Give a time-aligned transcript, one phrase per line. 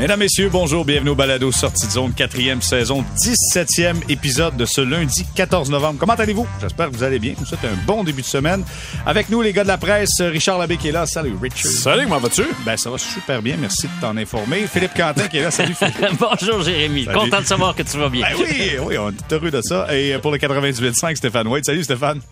[0.00, 4.80] Mesdames, Messieurs, bonjour, bienvenue au Balado Sortie de zone, quatrième saison, 17e épisode de ce
[4.80, 5.98] lundi 14 novembre.
[6.00, 6.46] Comment allez-vous?
[6.58, 7.34] J'espère que vous allez bien.
[7.36, 8.64] Vous souhaite un bon début de semaine.
[9.04, 11.04] Avec nous, les gars de la presse, Richard Labbé qui est là.
[11.04, 11.70] Salut, Richard.
[11.70, 12.44] Salut, comment vas-tu?
[12.64, 13.56] Ben, ça va super bien.
[13.60, 14.66] Merci de t'en informer.
[14.68, 15.50] Philippe Quentin qui est là.
[15.50, 16.18] Salut, Philippe.
[16.18, 17.04] Bonjour, Jérémy.
[17.04, 17.18] Salut.
[17.18, 18.26] Content de savoir que tu vas bien.
[18.26, 19.86] Ben oui, oui, on est heureux de ça.
[19.94, 21.66] Et pour le 98.5, Stéphane White.
[21.66, 22.22] Salut, Stéphane.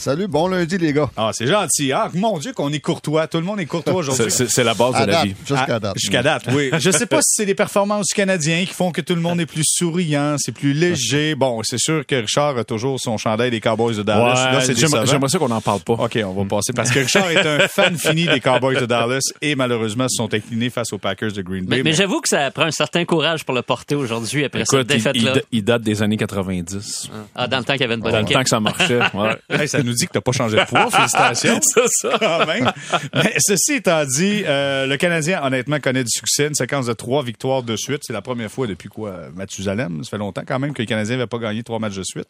[0.00, 1.10] Salut, bon lundi, les gars.
[1.14, 1.92] Ah, c'est gentil.
[1.92, 3.26] Ah, mon Dieu, qu'on est courtois.
[3.26, 4.30] Tout le monde est courtois aujourd'hui.
[4.30, 5.34] C'est- la base À de la vie.
[5.46, 5.98] jusqu'à Ah, date.
[5.98, 6.70] Jusqu'à date, oui.
[6.78, 9.42] Je sais pas si c'est les performances du Canadien qui font que tout le monde
[9.42, 11.34] est plus souriant, c'est plus léger.
[11.34, 14.64] Bon, c'est sûr que Richard a toujours son chandail des Cowboys de Dallas.
[14.66, 15.92] Ouais, j'aimerais ça qu'on n'en parle pas.
[15.92, 19.20] OK, on va passer parce que Richard est un fan fini des Cowboys de Dallas
[19.42, 21.76] et malheureusement se sont inclinés face aux Packers de Green Bay.
[21.76, 24.78] Mais, mais j'avoue que ça prend un certain courage pour le porter aujourd'hui après Écoute,
[24.78, 25.32] cette il, défaite-là.
[25.52, 27.10] il- il date des années 90.
[27.36, 28.98] Ah, dans le temps qu'il y avait une bonne Dans le temps que ça marchait.
[29.12, 29.36] Ouais.
[29.50, 30.90] Hey, ça nous dit que t'as pas changé de poids.
[30.90, 31.60] Félicitations.
[31.74, 32.18] C'est ça.
[32.18, 32.72] quand même.
[33.14, 36.48] Mais ceci étant dit, euh, le Canadien, honnêtement, connaît du succès.
[36.48, 38.02] Une séquence de trois victoires de suite.
[38.06, 39.28] C'est la première fois depuis quoi?
[39.34, 40.04] Mathusalem.
[40.04, 42.28] Ça fait longtemps quand même que le Canadien n'avait pas gagné trois matchs de suite.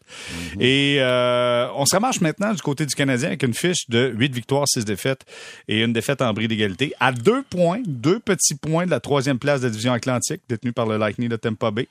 [0.59, 4.33] Et euh, on se remarche maintenant du côté du Canadien avec une fiche de huit
[4.33, 5.21] victoires, six défaites
[5.67, 6.93] et une défaite en bris d'égalité.
[6.99, 10.73] À deux points, deux petits points de la troisième place de la division Atlantique, détenue
[10.73, 11.87] par le Lightning de Tampa Bay.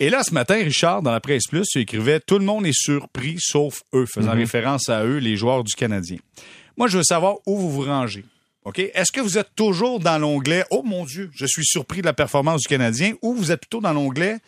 [0.00, 2.76] Et là, ce matin, Richard, dans la presse plus, il écrivait «Tout le monde est
[2.76, 6.18] surpris, sauf eux», faisant référence à eux, les joueurs du Canadien.
[6.76, 8.24] Moi, je veux savoir où vous vous rangez.
[8.64, 8.78] OK?
[8.78, 12.14] Est-ce que vous êtes toujours dans l'onglet Oh mon Dieu, je suis surpris de la
[12.14, 14.38] performance du Canadien ou vous êtes plutôt dans l'onglet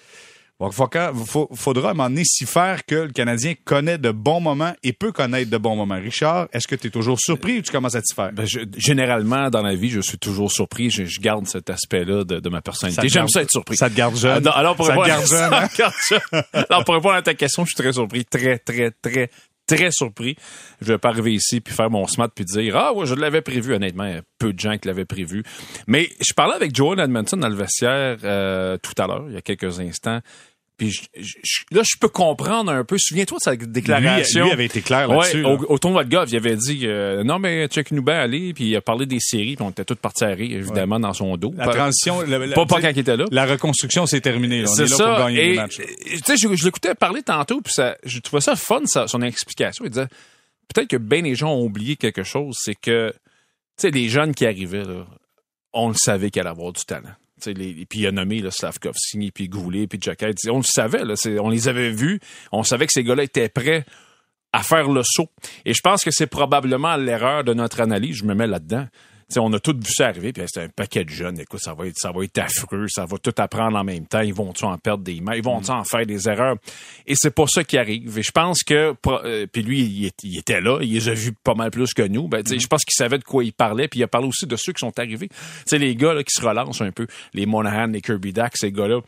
[0.58, 4.72] il faudra à un moment donné s'y faire que le Canadien connaît de bons moments
[4.82, 5.96] et peut connaître de bons moments.
[6.00, 8.32] Richard, est-ce que tu es toujours surpris ou tu commences à t'y faire?
[8.32, 10.88] Ben, je- généralement, dans la vie, je suis toujours surpris.
[10.90, 13.06] Je, je garde cet aspect-là de, de ma personnalité.
[13.10, 13.76] J'aime ça être surpris.
[13.76, 14.32] ça te garde jeune.
[14.38, 15.68] Ah, non, alors, pour Ça te répondre- garde jeune, hein?
[15.68, 16.42] Ça me garde jeune.
[16.70, 18.24] Alors, pour répondre à ta question, je suis très surpris.
[18.24, 19.30] Très, très, très,
[19.66, 20.36] très surpris.
[20.80, 23.42] Je vais pas arriver ici puis faire mon smart puis dire ah ouais je l'avais
[23.42, 23.74] prévu.
[23.74, 25.42] Honnêtement peu de gens qui l'avaient prévu.
[25.86, 29.38] Mais je parlais avec Joel Edmondson dans le vestiaire euh, tout à l'heure il y
[29.38, 30.20] a quelques instants
[30.76, 31.02] puis je-
[31.42, 34.82] je- là je peux comprendre un peu souviens-toi de sa déclaration Lui, lui avait été
[34.82, 35.42] clair Ouais, là-dessus.
[35.42, 35.48] là.
[35.50, 38.52] au, au tournoi de golf, il avait dit euh, non mais check nous bien aller
[38.52, 41.12] puis il a parlé des séries puis on était tous partis à rire évidemment dans
[41.14, 41.54] son dos.
[41.56, 43.24] La Pas- transition, le- pas, quand il était là.
[43.30, 44.62] La reconstruction, c'est terminé.
[44.62, 44.68] là.
[44.70, 45.04] On C'est est là ça.
[45.16, 45.76] pour gagner et, les matchs.
[45.78, 49.22] tu sais, je, je l'écoutais parler tantôt, puis ça, je trouvais ça fun, sa- son
[49.22, 49.84] explication.
[49.84, 50.06] Il disait,
[50.74, 53.18] peut-être que bien les gens ont oublié quelque chose, c'est que, tu
[53.82, 55.06] sais, les jeunes qui arrivaient, là,
[55.72, 57.10] on le savait qu'il allait avoir du talent.
[57.40, 60.36] Puis il a nommé Slavkovski, puis Goulet, puis Jacket.
[60.48, 61.02] On le savait,
[61.40, 62.20] on les avait vus.
[62.52, 63.84] On savait que ces gars-là étaient prêts
[64.52, 65.28] à faire le saut.
[65.64, 68.16] Et je pense que c'est probablement l'erreur de notre analyse.
[68.16, 68.86] Je me mets là-dedans.
[69.36, 71.40] On a tous vu ça arriver, puis c'est un paquet de jeunes.
[71.40, 74.20] Écoute, ça va être, ça va être affreux, ça va tout apprendre en même temps.
[74.20, 75.34] Ils vont-tu en perdre des mains?
[75.34, 76.56] Ils vont-tu en faire des erreurs?
[77.08, 78.16] Et c'est pas ça qui arrive.
[78.18, 81.54] Et je pense que, euh, puis lui, il, était là, il les a vus pas
[81.54, 82.28] mal plus que nous.
[82.28, 84.46] Ben, sais, je pense qu'il savait de quoi il parlait, puis il a parlé aussi
[84.46, 85.28] de ceux qui sont arrivés.
[85.28, 88.52] Tu sais, les gars là, qui se relancent un peu, les Monahan, les Kirby Dack,
[88.56, 89.00] ces gars-là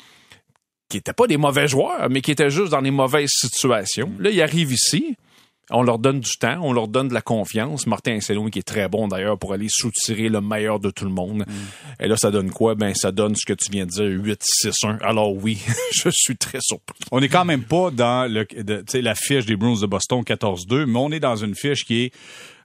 [0.89, 4.11] qui étaient pas des mauvais joueurs, mais qui étaient juste dans des mauvaises situations.
[4.19, 5.17] Là, ils arrivent ici.
[5.71, 7.87] On leur donne du temps, on leur donne de la confiance.
[7.87, 11.11] Martin Selon, qui est très bon d'ailleurs pour aller soutirer le meilleur de tout le
[11.11, 11.45] monde.
[12.01, 12.75] Et là, ça donne quoi?
[12.75, 14.99] Ben, ça donne ce que tu viens de dire, 8-6-1.
[15.03, 15.59] Alors oui,
[15.93, 16.99] je suis très surpris.
[17.13, 20.87] On n'est quand même pas dans le, de- la fiche des Bruins de Boston 14-2,
[20.87, 22.13] mais on est dans une fiche qui est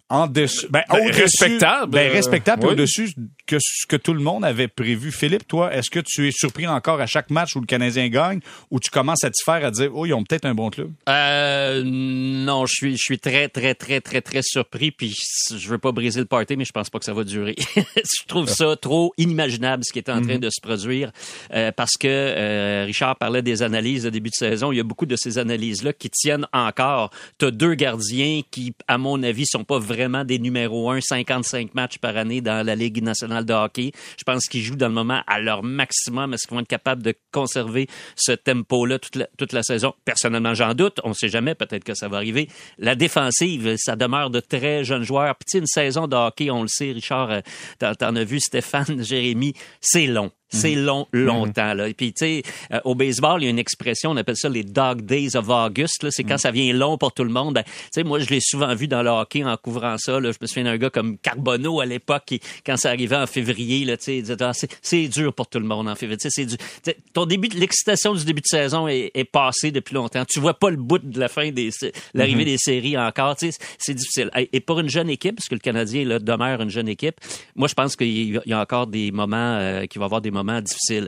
[0.09, 1.91] en dessous, ben, Ben, respectable.
[1.91, 2.71] ben, Euh, respectable, oui.
[2.73, 3.09] au-dessus
[3.45, 5.11] que ce que tout le monde avait prévu.
[5.11, 8.39] Philippe, toi, est-ce que tu es surpris encore à chaque match où le Canadien gagne,
[8.71, 10.91] ou tu commences à te faire à dire, oh, ils ont peut-être un bon club?
[11.09, 14.91] Euh, non, je suis, je suis très, très, très, très, très surpris.
[14.91, 15.15] Puis
[15.55, 17.55] je veux pas briser le party, mais je pense pas que ça va durer.
[17.75, 21.11] je trouve ça trop inimaginable ce qui est en train de se produire,
[21.53, 24.71] euh, parce que euh, Richard parlait des analyses de début de saison.
[24.71, 27.11] Il y a beaucoup de ces analyses-là qui tiennent encore.
[27.37, 31.97] T'as deux gardiens qui, à mon avis, sont pas vraiment des numéros 1, 55 matchs
[31.97, 33.91] par année dans la Ligue nationale de hockey.
[34.17, 36.33] Je pense qu'ils jouent dans le moment à leur maximum.
[36.33, 39.94] Est-ce qu'ils vont être capables de conserver ce tempo-là toute la, toute la saison?
[40.05, 40.99] Personnellement, j'en doute.
[41.03, 41.55] On ne sait jamais.
[41.55, 42.49] Peut-être que ça va arriver.
[42.77, 45.35] La défensive, ça demeure de très jeunes joueurs.
[45.35, 49.53] Puis, une saison de hockey, on le sait, Richard, euh, t'en as vu, Stéphane, Jérémy,
[49.81, 50.31] c'est long.
[50.53, 51.73] C'est long, longtemps.
[51.73, 51.88] Là.
[51.89, 54.50] Et puis, tu sais, euh, au baseball, il y a une expression, on appelle ça
[54.50, 56.07] les Dog Days of August.
[56.11, 57.55] C'est quand ça vient long pour tout le monde.
[57.55, 60.19] Ben, tu sais, moi, je l'ai souvent vu dans le hockey en couvrant ça.
[60.19, 60.31] Là.
[60.31, 63.85] Je me souviens d'un gars comme Carbonneau à l'époque, qui, quand ça arrivait en février,
[63.85, 66.17] là, tu sais, il disait, Ah, c'est, dur pour tout le monde en février.
[66.17, 66.45] Tu sais,
[66.83, 70.23] c'est ton début, l'excitation du début de saison est, est passée depuis longtemps.
[70.25, 71.69] Tu vois pas le bout de la fin des,
[72.13, 73.35] l'arrivée des séries encore.
[73.35, 74.29] Tu sais, c'est difficile.
[74.51, 77.15] Et pour une jeune équipe, parce que le Canadien là, demeure une jeune équipe,
[77.56, 80.06] moi, je pense qu'il y a- il y a encore des moments, euh, qu'il va
[80.06, 81.07] y avoir des moments difficiles.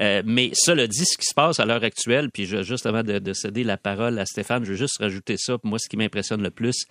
[0.00, 3.02] Euh, mais cela dit, ce qui se passe à l'heure actuelle, puis je, juste avant
[3.02, 5.56] de, de céder la parole à Stéphane, je veux juste rajouter ça.
[5.64, 6.84] Moi, ce qui m'impressionne le plus,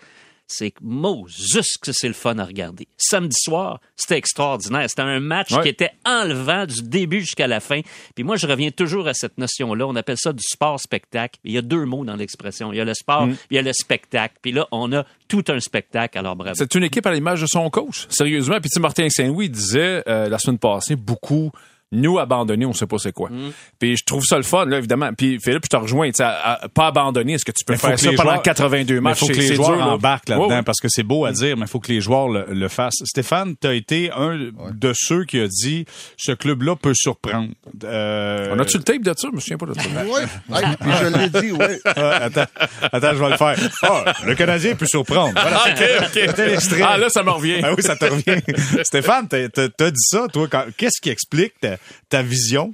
[0.47, 2.87] c'est que Moses que c'est le fun à regarder.
[2.97, 4.85] Samedi soir, c'était extraordinaire.
[4.87, 5.63] C'était un match Ouais.
[5.63, 7.81] qui était enlevant du début jusqu'à la fin.
[8.13, 9.87] Puis moi, je reviens toujours à cette notion-là.
[9.87, 11.39] On appelle ça du sport-spectacle.
[11.45, 12.71] Il y a deux mots dans l'expression.
[12.71, 13.35] Il y a le sport, Mm.
[13.49, 14.35] il y a le spectacle.
[14.41, 16.15] Puis là, on a tout un spectacle.
[16.19, 16.53] Alors bravo.
[16.55, 18.05] C'est une équipe à l'image de son coach.
[18.09, 18.59] Sérieusement.
[18.59, 21.51] Puis tu sais, Martin Saint-Louis disait euh, la semaine passée, beaucoup
[21.91, 23.29] nous abandonnés, on sait pas c'est quoi.
[23.29, 23.51] Mm.
[23.79, 25.11] Puis je trouve ça le fun, là, évidemment.
[25.17, 26.09] Puis Philippe, je te rejoins.
[26.09, 28.41] tu sais, à- à pas abandonner, est-ce que tu peux Mais faire ça pendant joueurs-
[28.41, 29.17] 82 Mais matchs?
[29.21, 30.63] il faut que les joueurs dur, embarquent là-dedans Ouais, ouais.
[30.63, 33.03] parce que c'est beau à dire, mais il faut que les joueurs le, le fassent.
[33.05, 34.37] Stéphane, tu as été un
[34.71, 35.85] de ceux qui a dit
[36.17, 37.49] ce club-là peut surprendre.
[37.83, 39.27] Euh, On a-tu le tape de ça?
[39.31, 39.81] Je me souviens pas de ça.
[40.05, 40.21] Oui,
[40.57, 41.65] hey, puis je l'ai dit, oui.
[41.85, 42.45] Ah, attends,
[42.91, 43.55] attends, je vais le faire.
[43.83, 45.33] Ah, le Canadien peut surprendre.
[45.39, 46.81] Voilà, c'était l'extrait.
[46.83, 47.61] Ah, là, ça me revient.
[47.63, 48.41] Ah oui, ça te revient.
[48.83, 50.47] Stéphane, t'as t'as dit ça, toi.
[50.77, 51.74] Qu'est-ce qui explique ta,
[52.09, 52.73] ta vision?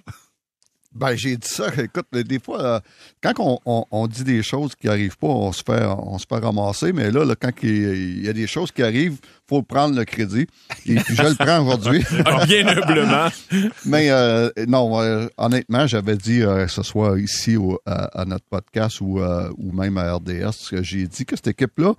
[0.94, 1.68] Ben, j'ai dit ça.
[1.81, 2.80] Écoute, des fois, euh,
[3.24, 6.25] quand on, on- on dit des choses qui arrivent pas, on se fait, on se
[6.27, 6.92] fait ramasser.
[6.92, 9.18] Mais là, là, quand il, il y a des choses qui arrivent,
[9.48, 10.48] faut prendre le crédit.
[10.86, 12.03] Et puis, je le prends aujourd'hui.
[12.25, 13.30] Ah, Bien humblement.
[13.86, 18.25] Mais euh, non, euh, honnêtement, j'avais dit, euh, que ce soit ici au- à, à
[18.25, 21.94] notre podcast ou, euh, ou même à RDS, j'ai dit que cette équipe-là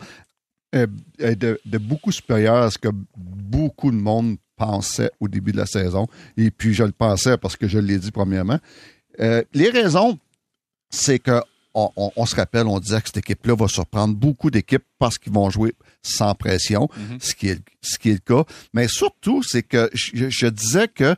[0.75, 0.87] est,
[1.19, 4.37] est de, de beaucoup supérieure à ce que beaucoup de monde
[4.67, 6.07] pensait au début de la saison.
[6.37, 8.59] Et puis, je le pensais parce que je l'ai dit premièrement.
[9.21, 10.19] Euh, les raisons,
[10.91, 11.41] c'est que
[11.75, 15.17] on, on- on se rappelle, on disait que cette équipe-là va surprendre beaucoup d'équipes parce
[15.19, 16.89] qu'ils vont jouer sans pression,
[17.19, 18.45] ce, qui est, ce qui est le cas.
[18.75, 21.17] Mais surtout, c'est que je, je disais que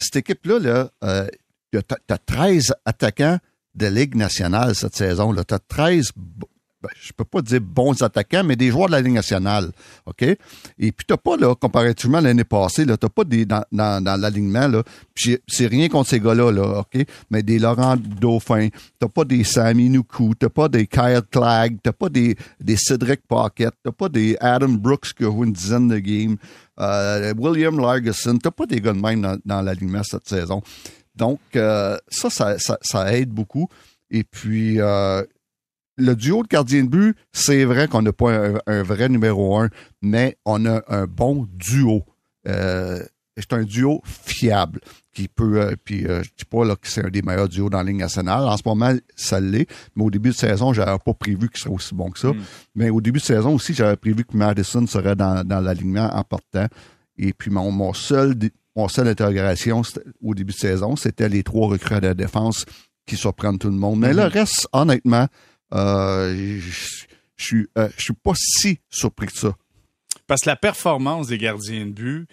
[0.00, 1.28] cette équipe-là, là, euh,
[1.72, 1.78] tu
[2.10, 3.38] as 13 attaquants
[3.74, 5.32] de Ligue nationale cette saison.
[5.34, 6.48] Tu as 13, bo-
[6.86, 9.70] ben, je peux pas dire bons attaquants, mais des joueurs de la Ligue nationale.
[10.06, 10.22] OK?
[10.22, 10.36] Et
[10.78, 14.82] puis, tu pas, là, comparativement l'année passée, tu n'as pas des, dans, dans, l'alignement, là,
[15.14, 17.04] c'est rien contre ces gars-là, là, OK?
[17.30, 18.68] Mais des Laurent Dauphin,
[18.98, 23.20] t'as pas des Sammy Nuku, t'as pas des Kyle Clegg, t'as pas des, des Cedric
[23.26, 26.36] Pocket, t'as pas des Adam Brooks qui a joué une dizaine de games,
[26.78, 30.62] euh, William Largeson, t'as pas des gars de même dans, dans l'alignement cette saison.
[31.16, 33.68] Donc, euh, ça, ça, ça, ça aide beaucoup.
[34.10, 35.22] Et puis, euh,
[35.96, 39.58] le duo de gardien de but, c'est vrai qu'on n'a pas un, un vrai numéro
[39.58, 39.70] un,
[40.02, 42.04] mais on a un bon duo.
[42.46, 43.02] Euh,
[43.38, 44.80] c'est un duo fiable
[45.12, 47.68] qui peut, euh, puis euh, je dis pas là, que c'est un des meilleurs duos
[47.68, 48.44] dans la Ligue nationale.
[48.44, 51.74] En ce moment, ça l'est, mais au début de saison, j'avais pas prévu qu'il serait
[51.74, 52.32] aussi bon que ça.
[52.74, 56.24] Mais au début de saison aussi, j'avais prévu que Madison serait dans, dans l'alignement en
[56.24, 56.66] partant.
[57.18, 58.34] Et puis mon, mon seul
[58.74, 59.80] mon seule interrogation
[60.22, 62.66] au début de saison, c'était les trois recrues de la défense
[63.06, 64.00] qui surprennent tout le monde.
[64.00, 65.26] Mais le reste, honnêtement,
[65.74, 69.54] euh, je suis euh, je suis pas si surpris que ça.
[70.26, 72.28] Parce que la performance des gardiens de but,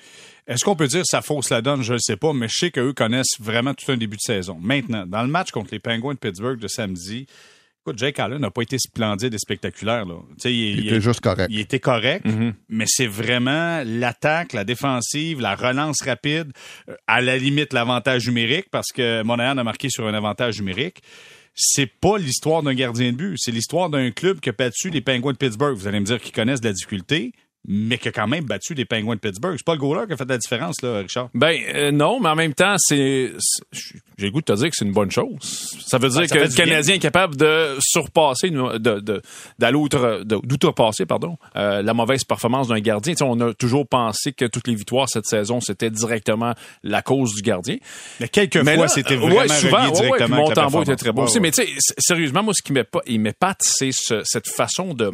[0.47, 1.83] est-ce qu'on peut dire que ça fausse la donne?
[1.83, 4.57] Je ne sais pas, mais je sais qu'eux connaissent vraiment tout un début de saison.
[4.59, 7.27] Maintenant, dans le match contre les Penguins de Pittsburgh de samedi,
[7.81, 10.05] écoute, Jake Allen n'a pas été splendide et spectaculaire.
[10.05, 10.15] Là.
[10.45, 11.49] Il était juste correct.
[11.51, 12.25] il était correct,
[12.67, 16.51] mais c'est vraiment l'attaque, la défensive, la relance rapide,
[16.89, 21.03] euh, à la limite l'avantage numérique, parce que Monahan a marqué sur un avantage numérique.
[21.55, 25.01] C'est pas l'histoire d'un gardien de but, c'est l'histoire d'un club qui a battu les
[25.01, 25.75] Penguins de Pittsburgh.
[25.75, 27.33] Vous allez me dire qu'ils connaissent la difficulté,
[27.67, 29.55] mais qui a quand même battu les Penguins de Pittsburgh.
[29.57, 31.29] C'est pas le goaler qui a fait la différence, là, Richard.
[31.33, 33.31] Ben euh, non, mais en même temps, c'est
[33.71, 35.37] j'ai le goût de te dire que c'est une bonne chose.
[35.85, 36.55] Ça veut dire ça que le bien.
[36.65, 39.21] Canadien est capable de surpasser, de de
[39.59, 43.13] d'aller outre, de- d'outrepasser, pardon, euh, la mauvaise performance d'un gardien.
[43.21, 47.41] On a toujours pensé que toutes les victoires cette saison c'était directement la cause du
[47.41, 47.77] gardien.
[48.19, 51.11] Mais quelques Mais fois, c'était euh, vraiment ouais, souvent, relié ouais, ouais, directement était très
[51.11, 51.39] bon Ouais, aussi.
[51.39, 52.73] Mais tu sais, sérieusement, moi, ce qui
[53.17, 55.11] m'épate, c'est ce- cette façon de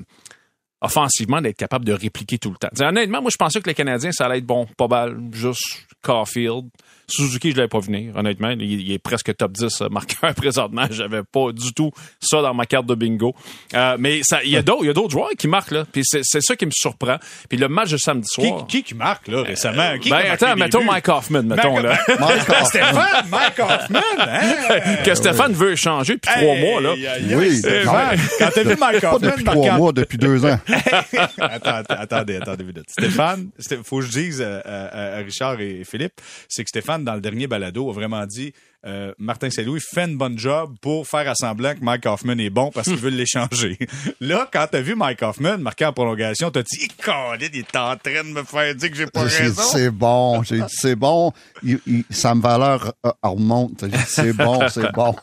[0.82, 2.70] offensivement d'être capable de répliquer tout le temps.
[2.80, 6.70] Honnêtement, moi je pensais que les Canadiens ça allait être bon, pas mal, juste Caulfield.
[7.10, 8.50] Suzuki, je l'avais pas venir, honnêtement.
[8.50, 10.86] Il, il est presque top 10 marqueur présentement.
[10.90, 13.36] J'avais pas du tout ça dans ma carte de bingo.
[13.74, 15.86] Euh, mais ça, il y a d'autres, il y a d'autres joueurs qui marquent, là.
[15.92, 17.18] Puis c'est, c'est ça qui me surprend.
[17.48, 18.68] Puis le match de samedi soir.
[18.68, 19.98] qui qui marque, là, récemment?
[20.00, 20.88] Qui ben, attends, mettons buts?
[20.88, 21.98] Mike Hoffman, mettons, là.
[22.08, 22.66] Mike Hoffman.
[22.66, 24.96] Stéphane, Mike Hoffman, hein?
[25.06, 26.94] que Stéphane veut échanger depuis trois mois, là.
[27.32, 30.60] Oui, Stéphane, quand t'as vu Mike Pas Hoffman depuis marquer trois mois, depuis deux ans.
[31.40, 32.90] attends, attendez, attendez une minute.
[32.90, 36.99] Stéphane, il faut que je dise euh, à, à Richard et Philippe, c'est que Stéphane,
[37.04, 38.54] dans le dernier balado, a vraiment dit
[38.86, 42.50] euh, Martin Saint-Louis fait une bonne job pour faire à semblant que Mike Hoffman est
[42.50, 43.78] bon parce qu'il veut l'échanger.
[44.22, 47.98] Là, quand t'as vu Mike Hoffman marquer en prolongation, t'as dit Colin, il est en
[47.98, 49.62] train de me faire dire que j'ai pas raison.
[49.64, 50.44] c'est bon.
[50.44, 51.34] J'ai dit, c'est bon.
[51.64, 53.84] Il, il- ça me valeur euh, remonte.
[54.08, 55.14] C'est bon, c'est bon.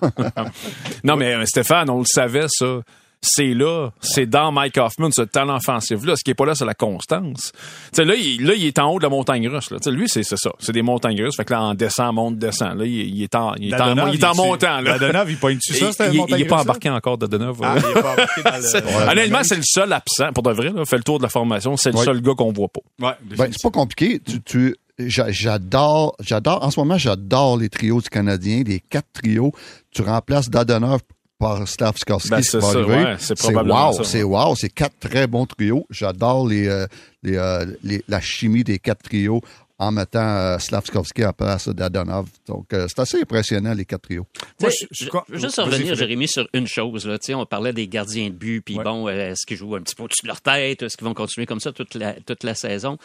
[1.05, 2.81] Non, mais euh, Stéphane, on le savait, ça.
[3.27, 6.15] C'est là, c'est dans Mike Hoffman, ce talent offensif-là.
[6.17, 7.53] Ce qui est pas là, c'est la constance.
[7.53, 7.59] Tu
[7.97, 9.71] sais, là, il, là, il est en haut de la montagne russe.
[9.71, 9.79] Là.
[9.91, 10.37] Lui, c'est ça.
[10.59, 11.37] C'est des montagnes russes.
[11.37, 12.79] Fait que là, en descend, monte, descend.
[12.79, 14.81] Là, il, il est en, il est en, il est en il- montant.
[14.81, 14.99] Là.
[14.99, 17.59] Dadonov, il pointe-tu ça, il, montagne il est pas embarqué encore Dadonov.
[17.63, 18.51] Ah, il est pas embarqué dans
[19.07, 19.11] le...
[19.11, 20.33] Honnêtement, c'est le seul absent.
[20.33, 21.77] Pour de vrai, là, fait le tour de la formation.
[21.77, 22.05] C'est le Ouais.
[22.05, 23.07] seul gars qu'on voit pas.
[23.09, 24.21] Ouais, Ben, c'est pas compliqué.
[24.21, 29.09] Tu, tu, j'a- j'adore, j'adore, en ce moment, j'adore les trios du Canadien, les quatre
[29.13, 29.53] trios.
[29.93, 31.01] Tu remplaces Dadonov
[31.39, 33.39] par Slavskovski, Ben, ce c'est ouais, c'est
[33.75, 35.87] wow, c'est wow, c'est quatre très bons trios.
[35.91, 36.87] J'adore les, euh,
[37.23, 39.43] les, euh, les- la chimie des quatre trios
[39.79, 42.29] en mettant euh, Slavskovski à la place Dadonov.
[42.49, 44.27] Donc, euh, c'est assez impressionnant, les quatre trios.
[44.61, 45.95] Moi, je- je- je- juste revenir.
[45.95, 47.07] Jérémy, sur une chose.
[47.07, 47.19] Là.
[47.37, 48.85] On parlait des gardiens de but, puis Ouais.
[48.85, 50.83] bon, euh, est-ce qu'ils jouent un petit peu au-dessus de leur tête?
[50.83, 52.97] Est-ce qu'ils vont continuer comme ça toute la, toute la saison?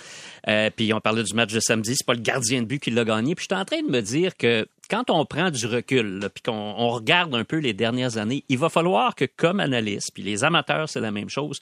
[0.47, 2.91] Euh, puis on parlait du match de samedi, c'est pas le gardien de but qui
[2.91, 3.35] l'a gagné.
[3.35, 6.29] Puis je suis en train de me dire que quand on prend du recul, là,
[6.29, 10.11] puis qu'on on regarde un peu les dernières années, il va falloir que, comme analyste,
[10.13, 11.59] puis les amateurs, c'est la même chose,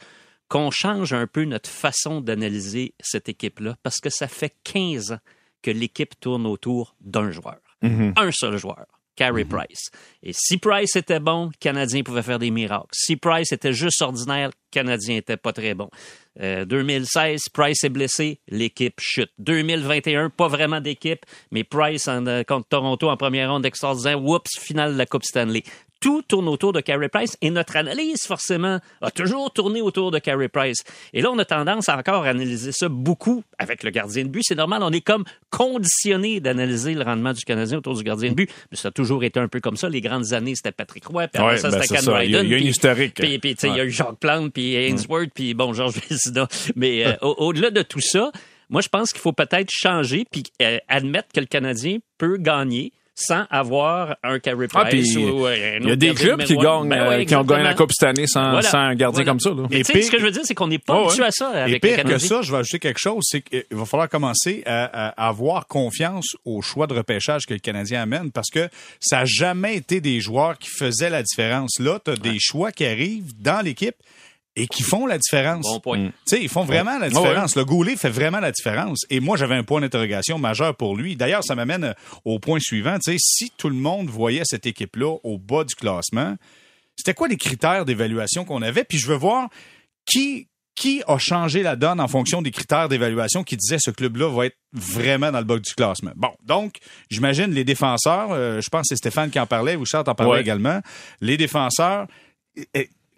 [0.50, 5.20] qu'on change un peu notre façon d'analyser cette équipe-là, parce que ça fait 15 ans
[5.62, 7.60] que l'équipe tourne autour d'un joueur.
[7.82, 8.86] Un seul joueur.
[9.20, 9.89] Carey Price.
[10.24, 12.88] Et si Price était bon, le Canadien pouvait faire des miracles.
[12.94, 15.89] Si Price était juste ordinaire, le Canadien était pas très bon.
[16.39, 19.32] Euh, 2016, Price est blessé, l'équipe chute.
[19.39, 24.58] 2021, pas vraiment d'équipe, mais Price en, euh, contre Toronto en première ronde extraordinaire, whoops,
[24.58, 25.63] finale de la Coupe Stanley.
[26.01, 30.20] Tout tourne autour de Carey Price et notre analyse, forcément, a toujours tourné autour de
[30.20, 30.77] Carey Price.
[31.13, 34.41] Et là, on a tendance à encore analyser ça beaucoup avec le gardien de but.
[34.46, 38.36] C'est normal, on est comme conditionné d'analyser le rendement du Canadien autour du gardien de
[38.36, 38.50] but.
[38.72, 39.89] Mais ça a toujours été un peu comme ça.
[39.89, 42.24] Les grandes années, c'était Patrick Roy, puis après Ouais, ça, ben, c'était Ken ça.
[42.24, 43.15] Il y a- une historique.
[43.15, 46.48] Puis, il y a eu Jacques Plante, puis Ainsworth, puis bon, Georges Vézina.
[46.75, 48.32] Mais euh, au- au-delà de tout ça,
[48.70, 52.94] moi, je pense qu'il faut peut-être changer puis euh, admettre que le Canadien peut gagner
[53.19, 56.55] sans avoir un Carey Ah, Price puis ou euh, Il y a des clubs qui
[56.55, 57.73] gagnent, Ben euh, ouais, qui ont gagné la.
[57.73, 58.61] Coupe cette année sans, Voilà.
[58.67, 59.31] sans un gardien Voilà.
[59.31, 59.49] comme ça.
[59.49, 59.67] Là.
[59.71, 61.27] Et pire- ce que je veux dire, c'est qu'on n'est pas habitué ouais.
[61.27, 63.63] à ça Et avec le pire que ça, je vais ajouter quelque chose, c'est qu'il
[63.71, 68.31] va falloir commencer à, à avoir confiance au choix de repêchage que le Canadien amène
[68.31, 71.79] parce que ça n'a jamais été des joueurs qui faisaient la différence.
[71.79, 73.95] Là, tu as des choix qui arrivent dans l'équipe
[74.60, 75.66] et qui font la différence.
[75.66, 75.98] Bon point.
[75.98, 76.12] Mm.
[76.28, 77.56] Tu sais, ils font vraiment la différence.
[77.56, 79.06] Le Goulet fait vraiment la différence.
[79.10, 81.16] Et moi, j'avais un point d'interrogation majeur pour lui.
[81.16, 81.94] D'ailleurs, ça m'amène euh,
[82.25, 82.98] au point suivant.
[83.00, 86.36] Tu sais, si tout le monde voyait cette équipe-là au bas du classement,
[86.98, 88.84] c'était quoi les critères d'évaluation qu'on avait?
[88.84, 89.48] Puis je veux voir
[90.06, 94.30] qui, qui a changé la donne en fonction des critères d'évaluation qui disaient ce club-là
[94.30, 96.12] va être vraiment dans le bas du classement.
[96.18, 99.86] Bon, donc, j'imagine les défenseurs, euh, je pense que c'est Stéphane qui en parlait, ou
[99.86, 100.42] Charles en parlait Ouais.
[100.42, 100.82] également,
[101.22, 102.08] les défenseurs,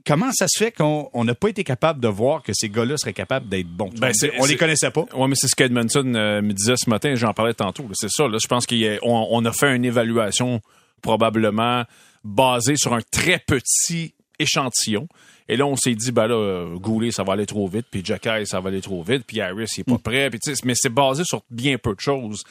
[0.06, 2.98] comment ça se fait qu'on on n'a pas été capable de voir que ces gars-là
[2.98, 3.90] seraient capables d'être bons?
[4.00, 5.06] Ben, on les connaissait pas.
[5.14, 7.86] Oui, mais c'est ce qu'Edmondson euh, me disait ce matin, j'en parlais tantôt.
[7.94, 8.38] C'est ça, là.
[8.42, 10.62] Je pense qu'on on a fait une évaluation
[11.02, 11.84] probablement
[12.24, 15.08] basée sur un très petit échantillon.
[15.50, 18.02] Et là, on s'est dit, ben là, euh, Goulet, ça va aller trop vite, puis
[18.06, 20.30] Jacky, ça va aller trop vite, puis Harris, il est pas prêt.
[20.30, 22.44] Puis, tu sais, mais c'est basé sur bien peu de choses.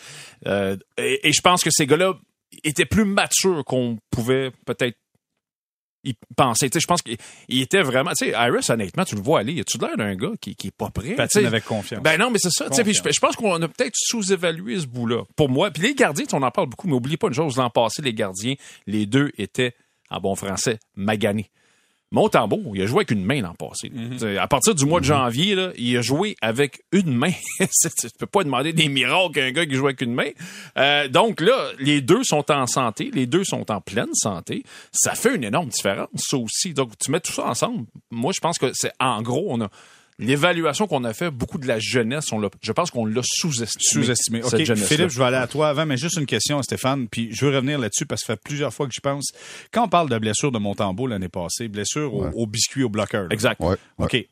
[0.47, 2.15] Euh, et, et je pense que ces gars-là
[2.65, 4.99] étaient plus matures qu'on pouvait peut-être
[6.03, 6.15] Tu
[6.55, 7.17] sais, je pense qu'il
[7.49, 8.11] il était vraiment...
[8.11, 10.77] Tu sais, Harris, honnêtement, tu le vois aller, tu l'air d'un gars qui, qui est
[10.77, 11.15] pas prêt.
[11.15, 12.03] Patine avec confiance.
[12.03, 12.69] ben non, mais c'est ça.
[12.69, 15.25] tu sais, puis Je, pense qu'on a peut-être sous-évalué ce bout-là.
[15.37, 17.71] Pour moi, puis les gardiens, on en parle beaucoup, mais oubliez pas une chose, l'an
[17.71, 18.55] passé, les gardiens,
[18.87, 19.75] les deux étaient,
[20.11, 21.51] en bon français, maganés.
[22.13, 23.89] Montembeau, il a joué avec une main l'an passé.
[23.89, 24.37] Mhm.
[24.39, 27.33] À partir du mois de janvier, là, il a joué avec une main.
[27.61, 30.31] Tu peux pas demander des miracles à un gars qui joue avec une main.
[30.77, 34.65] Euh, donc là, les deux sont en santé, les deux sont en pleine santé.
[34.93, 36.75] Ça fait une énorme différence, ça aussi.
[36.75, 37.87] Donc, tu mets tout ça ensemble.
[38.11, 39.71] Moi, je pense que c'est en gros, on a
[40.21, 44.05] l'évaluation qu'on a fait, beaucoup de la jeunesse, on l'a, je pense qu'on l'a sous-estimé.
[44.05, 44.43] Sous-estimé.
[44.43, 44.77] cette OK.
[44.77, 47.55] Philippe, je vais aller à toi avant, mais juste une question, Stéphane, puis je veux
[47.55, 49.27] revenir là-dessus parce que ça fait plusieurs fois que je pense.
[49.73, 52.31] Quand on parle de blessure de Montembeau l'année passée, blessure au- Ouais.
[52.35, 53.23] au, biscuit au bloqueur.
[53.23, 53.29] là.
[53.31, 53.61] Exact.
[53.61, 54.05] Ouais, ouais.
[54.07, 54.27] OK.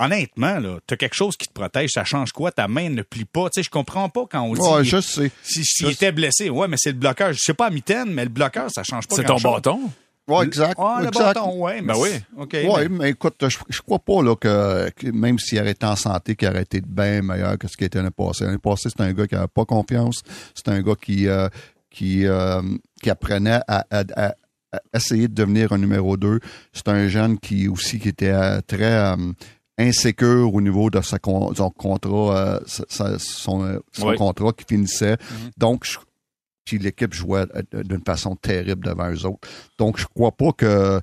[0.00, 2.50] Honnêtement, là, t'as quelque chose qui te protège, ça change quoi?
[2.50, 3.48] Ta main ne plie pas.
[3.48, 5.30] Tu sais, je comprends pas quand on dit Ouais, je sais.
[5.44, 6.50] si- s'il je- était blessé.
[6.50, 7.32] Ouais, mais c'est le bloqueur.
[7.32, 9.80] Je sais pas à mitaine, mais le bloqueur, ça change pas C'est ton bâton?
[10.26, 10.74] Ouais, exact.
[10.78, 11.34] Ah, le exact.
[11.34, 11.82] bâton, ouais.
[11.82, 12.08] mais Ben oui.
[12.36, 15.84] Oui, mais- mais écoute, je, je crois pas là, que, que même s'il aurait été
[15.84, 18.44] en santé, qu'il aurait été bien meilleur que ce qui était l'année passée.
[18.44, 20.22] L'année passée, c'est un gars qui n'avait pas confiance.
[20.54, 21.48] C'est un gars qui, euh,
[21.90, 22.62] qui, euh,
[23.02, 24.34] qui apprenait à, à- à-
[24.72, 26.40] à essayer de devenir un numéro 2.
[26.72, 29.16] C'est un jeune qui aussi qui était euh, très euh,
[29.78, 34.16] insécure au niveau de sa con- son contrat, euh, sa- sa- son, son Oui.
[34.16, 35.16] contrat qui finissait.
[35.58, 35.98] Donc, je-
[36.64, 39.48] puis l'équipe jouait euh, d'une façon terrible devant eux autres.
[39.78, 41.00] Donc, je crois pas que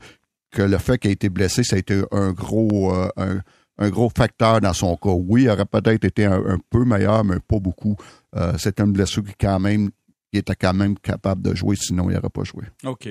[0.51, 3.39] que le fait qu'il ait été blessé, ça a été un gros, euh,
[3.77, 5.09] un, gros facteur dans son cas.
[5.09, 7.95] Oui, il aurait peut-être été un, peu meilleur, mais pas beaucoup.
[8.35, 9.89] Euh, c'est une blessure qui quand même,
[10.33, 12.65] était quand même capable de jouer, sinon il n'aurait pas joué.
[12.85, 13.07] OK.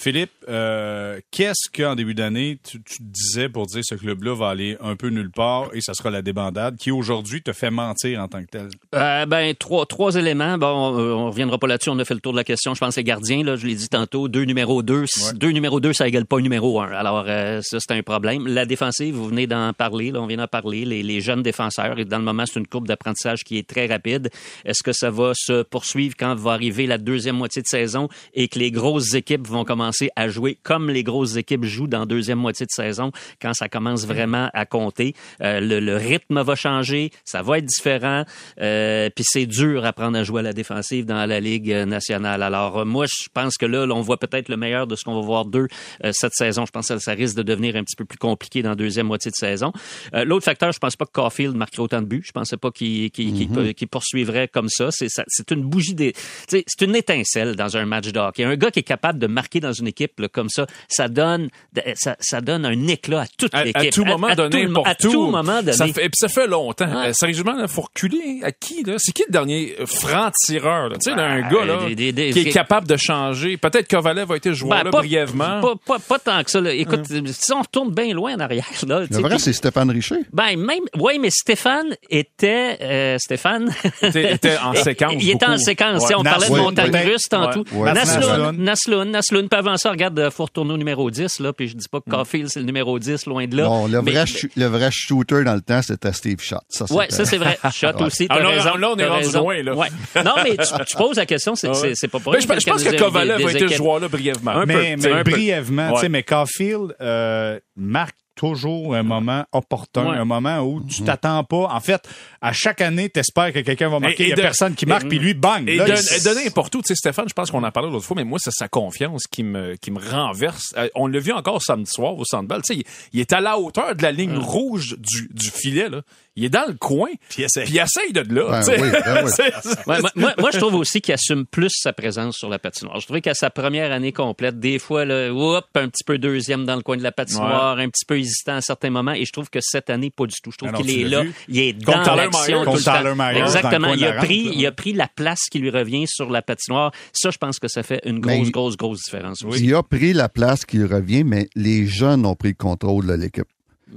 [0.00, 4.50] Philippe, euh, qu'est-ce qu'en début d'année, tu, tu te disais pour dire ce club-là va
[4.50, 8.20] aller un peu nulle part et ça sera la débandade qui aujourd'hui te fait mentir
[8.20, 8.68] en tant que tel?
[8.94, 10.56] Euh, ben, trois, trois éléments.
[10.56, 11.90] Bon, on reviendra pas là-dessus.
[11.90, 12.74] On a fait le tour de la question.
[12.74, 15.04] Je pense que les gardiens, là, je l'ai dit tantôt, deux numéro deux.
[15.34, 16.92] Deux numéro deux, ça égale pas numéro un.
[16.92, 18.46] Alors, euh, ça, c'est un problème.
[18.46, 20.12] La défensive, vous venez d'en parler.
[20.12, 20.84] Là, on vient d'en parler.
[20.84, 21.98] Les, les jeunes défenseurs.
[21.98, 24.30] Et dans le moment, c'est une courbe d'apprentissage qui est très rapide.
[24.64, 28.46] Est-ce que ça va se poursuivre quand va arriver la deuxième moitié de saison et
[28.46, 32.06] que les grosses équipes vont commencer à jouer comme les grosses équipes jouent dans la
[32.06, 35.14] deuxième moitié de saison quand ça commence vraiment à compter.
[35.42, 38.24] Euh, le, le, rythme va changer, ça va être différent,
[38.60, 42.42] euh, puis c'est dur à prendre à jouer à la défensive dans la Ligue nationale.
[42.42, 45.14] Alors euh, moi, je pense que là, on voit peut-être le meilleur de ce qu'on
[45.14, 45.68] va voir d'eux
[46.04, 46.66] euh, cette saison.
[46.66, 49.06] Je pense que ça risque de devenir un petit peu plus compliqué dans la deuxième
[49.06, 49.72] moitié de saison.
[50.12, 52.22] L'autre facteur, je pense pas que Caulfield marquerait autant de buts.
[52.24, 53.74] Je pensais pas qu'il qu mm-hmm.
[53.74, 54.88] qu poursuivrait comme ça.
[54.90, 56.12] C'est une bougie des...
[56.48, 58.44] C'est une étincelle dans un match de hockey.
[58.44, 61.48] Un gars qui est capable de marquer dans une équipe là, comme ça, ça donne,
[61.94, 63.76] ça, ça donne un éclat à toute l'équipe.
[63.76, 65.72] À, tout moment à, donné, tout, à tout moment donné.
[65.72, 66.88] Ça fait, et puis ça fait longtemps.
[66.88, 67.08] Ouais.
[67.08, 68.40] Euh, sérieusement, il faut reculer.
[68.42, 68.94] À qui, là?
[68.98, 72.52] C'est qui le dernier franc-tireur, Tu sais, ben, un gars, là, des, des, qui est
[72.52, 73.56] capable de changer.
[73.56, 75.60] Peut-être Kovalev a été joueur, ben, là, pas, brièvement.
[75.60, 76.72] Pas, pas, pas, tant que ça, là.
[76.72, 77.26] Écoute, hum.
[77.26, 79.00] si on retourne bien loin en arrière, là.
[79.10, 80.20] Le vrai, c'est Stéphane Richer.
[80.32, 83.70] Ben, même, oui, mais Stéphane était, euh, Stéphane.
[84.02, 85.14] était, était en séquence.
[85.20, 86.08] il était en séquence.
[86.08, 86.14] Ouais.
[86.16, 87.64] On Nas parlait de montagne russe tantôt.
[87.72, 87.92] Ouais.
[87.92, 91.88] Nasloun, Nasloun, Nasloun, avant ça, regarde, faut retourner au numéro 10, là, puis je dis
[91.88, 93.64] pas que Caulfield, c'est le numéro 10, loin de là.
[93.64, 94.24] Non, le, mais, vrai,
[94.56, 96.62] le vrai shooter dans le temps, c'était Steve Schott.
[96.68, 97.58] Ça, ouais, ça, c'est vrai.
[97.72, 98.76] Schott aussi, t'as Alors, raison.
[98.76, 99.74] Là, on est rendu loin, là.
[99.74, 99.88] Ouais.
[100.24, 101.94] Non, mais tu, tu, poses la question, c'est ouais.
[102.10, 104.52] pas pour mais je, je pense que Kovalev a été ce joueur-là brièvement.
[104.52, 110.10] Un mais, peu, mais brièvement, tu sais, mais Caulfield euh, marque toujours un moment opportun,
[110.10, 110.16] ouais.
[110.16, 111.68] un moment où tu t'attends pas.
[111.72, 112.08] En fait,
[112.40, 114.24] à chaque année, tu espères que quelqu'un va marquer.
[114.24, 115.68] Il y a de, personne qui marque, puis lui, bang!
[115.68, 116.22] Et, là, de, il...
[116.22, 116.82] donner n'importe où.
[116.82, 119.26] Tu sais, Stéphane, je pense qu'on en parlait l'autre fois, mais moi, c'est sa confiance
[119.26, 120.72] qui me, qui me renverse.
[120.94, 122.62] On l'a vu encore samedi soir au Sandball.
[122.62, 125.88] Tu sais, il, il, est à la hauteur de la ligne rouge du, du filet,
[125.88, 126.02] là.
[126.38, 128.60] Il est dans le coin, puis il essaye, puis il essaye de là.
[128.64, 129.72] Ben oui, ben oui.
[129.88, 133.00] ouais, moi, moi, je trouve aussi qu'il assume plus sa présence sur la patinoire.
[133.00, 136.64] Je trouvais qu'à sa première année complète, des fois, là, whoop, un petit peu deuxième
[136.64, 137.82] dans le coin de la patinoire, ouais.
[137.82, 140.36] un petit peu hésitant à certains moments, et je trouve que cette année, pas du
[140.40, 140.52] tout.
[140.52, 141.34] Je trouve qu'il est là, vu?
[141.48, 143.30] il est dans l'action tout le temps.
[143.30, 143.94] Exactement.
[143.94, 146.92] Il a, rampe, pris, il a pris la place qui lui revient sur la patinoire.
[147.12, 149.42] Ça, je pense que ça fait une grosse, mais grosse, grosse différence.
[149.42, 149.58] Oui.
[149.60, 153.08] Il a pris la place qui lui revient, mais les jeunes ont pris le contrôle
[153.08, 153.48] de l'équipe.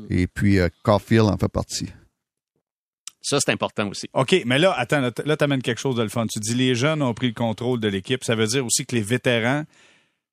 [0.09, 1.87] Et puis, euh, Caulfield en fait partie.
[3.21, 4.07] Ça, c'est important aussi.
[4.13, 6.25] OK, mais là, attends, là, tu amènes quelque chose de le fun.
[6.27, 8.23] Tu dis les jeunes ont pris le contrôle de l'équipe.
[8.23, 9.63] Ça veut dire aussi que les vétérans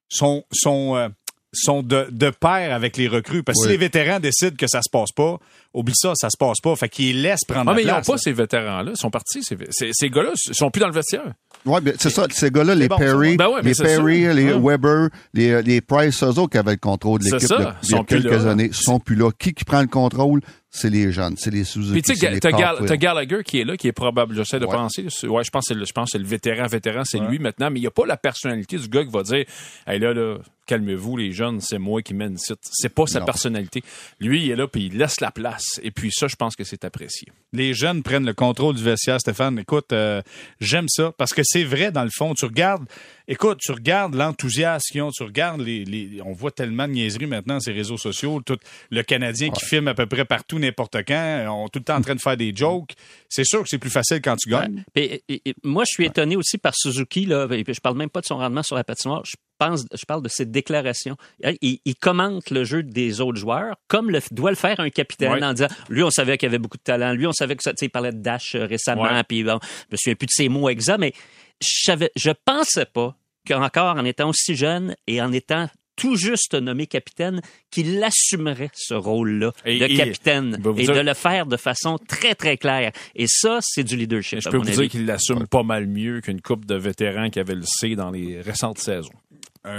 [0.09, 1.07] sont, sont, euh,
[1.53, 3.43] sont de, de pair avec les recrues.
[3.43, 3.67] Parce que oui.
[3.67, 5.37] si les vétérans décident que ça se passe pas,
[5.73, 6.75] oublie ça, ça se passe pas.
[6.75, 7.95] Fait qu'ils laissent prendre ah, la mais place.
[7.95, 8.91] Mais ils n'ont pas ces vétérans-là.
[8.95, 9.43] Ils sont partis.
[9.43, 11.33] Ces, ces, ces gars-là ils sont plus dans le vestiaire.
[11.65, 12.25] Oui, c'est ça.
[12.31, 14.33] Ces gars-là, les bon, Perry, ben ouais, les, Perry ça.
[14.33, 14.53] les.
[14.53, 17.49] Weber, les, les Price, eux autres qui avaient le contrôle de l'équipe
[17.83, 18.51] il y a quelques là.
[18.51, 19.29] années, sont plus là.
[19.37, 20.41] Qui, qui prend le contrôle?
[20.71, 23.75] C'est les jeunes, c'est les sous Puis tu sais, t'as Gall Gallagher qui est là,
[23.75, 24.75] qui est probable, j'essaie de ouais.
[24.75, 25.07] penser.
[25.27, 27.83] Ouais, je pense que je pense c'est le vétéran, vétéran, c'est lui maintenant, mais il
[27.83, 29.45] n'y a pas la personnalité du gars qui va dire,
[29.87, 30.37] hey là, là,
[30.69, 32.59] calmez-vous les jeunes, c'est moi qui mène site.
[32.61, 33.25] C'est pas sa non.
[33.25, 33.83] personnalité.
[34.19, 35.79] Lui, il est là puis il laisse la place.
[35.81, 37.27] Et puis ça, je pense que c'est apprécié.
[37.51, 39.57] Les jeunes prennent le contrôle du vestiaire, Stéphane.
[39.57, 40.21] Écoute, euh,
[40.61, 42.35] j'aime ça parce que c'est vrai dans le fond.
[42.35, 42.85] Tu regardes,
[43.29, 47.27] écoute, tu regardes l'enthousiasme qu'ils ont, tu regardes les, les, on voit tellement de niaiseries
[47.27, 48.41] maintenant ces réseaux sociaux.
[48.45, 48.57] Tout
[48.89, 49.53] le Canadien ouais.
[49.53, 52.15] qui filme à peu près partout n'importe quand, on est tout le temps en train
[52.15, 52.93] de faire des jokes.
[53.29, 54.83] C'est sûr que c'est plus facile quand tu gagnes.
[54.95, 55.03] Ouais.
[55.03, 57.47] Et, et, et, moi, je suis étonné aussi par Suzuki là.
[57.51, 59.23] Et je parle même pas de son rendement sur la patinoire.
[59.25, 61.15] Je pense, je parle de ses déclarations.
[61.61, 65.33] Il, il, commente le jeu des autres joueurs comme le, doit le faire un capitaine
[65.33, 65.43] ouais.
[65.43, 67.71] en disant lui on savait qu'il avait beaucoup de talent, lui on savait que ça,
[67.71, 69.23] tu sais, il parlait de Dash récemment, ouais.
[69.27, 71.13] puis bon, je me souviens plus de ses mots exacts, mais
[71.61, 76.53] je savais, je pensais pas qu'encore en étant aussi jeune et en étant tout juste
[76.53, 80.95] nommé capitaine, qu'il assumerait ce rôle-là de capitaine et, et dire...
[80.95, 82.93] de le faire de façon très, très claire.
[83.15, 84.39] Et ça, c'est du leadership.
[84.41, 84.77] Je peux vous avis.
[84.77, 88.11] dire qu'il l'assume pas mal mieux qu'une coupe de vétérans qui avait le C dans
[88.11, 89.11] les récentes saisons.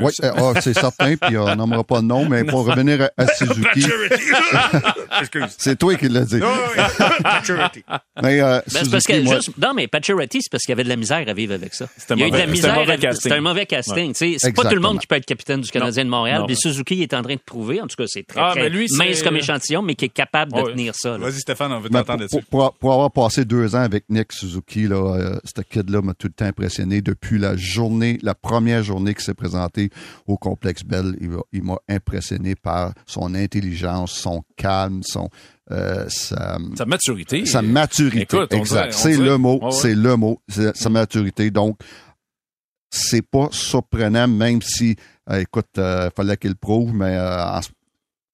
[0.02, 3.26] Oui, oh, c'est certain, puis on nommera pas de nom, mais pour revenir à, à
[3.34, 3.86] Suzuki.
[5.58, 6.40] c'est toi qui l'as dit.
[7.24, 7.82] Maturity.
[8.22, 9.36] mais, euh, ben, Suzuki, parce que moi...
[9.36, 11.72] juste, non, mais Paturity, c'est parce qu'il y avait de la misère à vivre avec
[11.72, 11.86] ça.
[11.96, 12.74] C'était Il y a eu de la misère.
[12.74, 13.22] Un mauvais casting.
[13.22, 14.12] C'était un mauvais casting.
[14.20, 14.36] Ouais.
[14.38, 16.44] C'est pas tout le monde qui peut être capitaine du Canadien de Montréal.
[16.46, 18.86] Puis Suzuki est en train de prouver, en tout cas, c'est très, ah, très lui,
[18.96, 21.16] mince comme échantillon, mais qui est capable de tenir ça.
[21.16, 22.44] Vas-y, Stéphane, on veut t'entendre dessus.
[22.50, 26.26] Pour, pour, avoir passé deux ans avec Nick Suzuki, là, euh, ce kid-là m'a tout
[26.26, 29.34] le temps impressionné depuis la journée, la première journée qui s'est
[30.26, 31.16] au complexe Bell.
[31.52, 35.28] Il m'a impressionné par son intelligence, son calme, son
[35.70, 37.46] euh, sa, sa, maturité.
[37.46, 38.36] Sa maturité.
[38.36, 38.92] Écoute, exact.
[38.92, 39.60] C'est le mot.
[39.62, 39.70] Ouais.
[39.70, 40.40] C'est le mot.
[40.48, 41.50] Sa maturité.
[41.50, 41.78] Donc,
[42.90, 44.96] c'est pas surprenant, même si,
[45.30, 47.16] euh, écoute, il fallait qu'il prouve, mais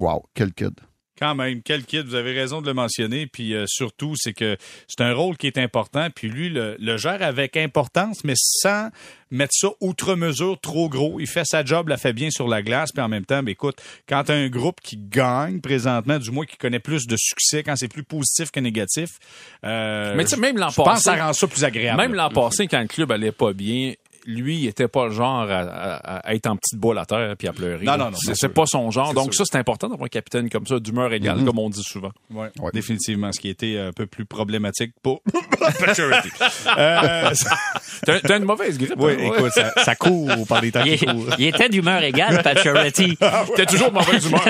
[0.01, 0.75] wow, quel kid.
[1.19, 3.27] Quand même, quel kid, vous avez raison de le mentionner.
[3.27, 6.09] Puis euh, surtout, c'est que c'est un rôle qui est important.
[6.15, 8.91] Puis lui, le, le gère avec importance, mais sans
[9.31, 11.19] mettre ça outre mesure trop gros.
[11.21, 12.93] Il fait sa job, la fait bien sur la glace.
[12.93, 13.77] Puis en même temps, ben, écoute,
[14.09, 17.77] quand tu un groupe qui gagne présentement, du moins qui connaît plus de succès, quand
[17.77, 19.19] c'est plus positif que négatif,
[19.65, 22.01] euh, Mais tu sais, même l'an je pense que passé, ça rend ça plus agréable.
[22.01, 23.95] même l'an passé, quand le club allait pas bien,
[24.27, 27.35] lui, il était pas le genre à, à- à être en petite boule à terre
[27.39, 27.85] puis à pleurer.
[27.85, 29.15] Non, non, non, C'est pas son genre.
[29.15, 29.47] Donc sûr.
[29.47, 32.11] ça, c'est important d'avoir un capitaine comme ça, d'humeur égale, comme on dit souvent.
[32.31, 32.71] Ouais, Ouais.
[32.75, 35.23] définitivement, ce qui était un peu plus problématique pour
[35.81, 36.29] Paturity.
[36.79, 37.31] euh,
[38.05, 38.95] T'as une mauvaise grippe.
[38.99, 39.39] oui, hein, ouais.
[39.39, 40.99] écoute, ça, ça court par les temps Il,
[41.39, 43.17] il était d'humeur égale, Paturity.
[43.57, 44.43] T'es toujours mauvaise humeur.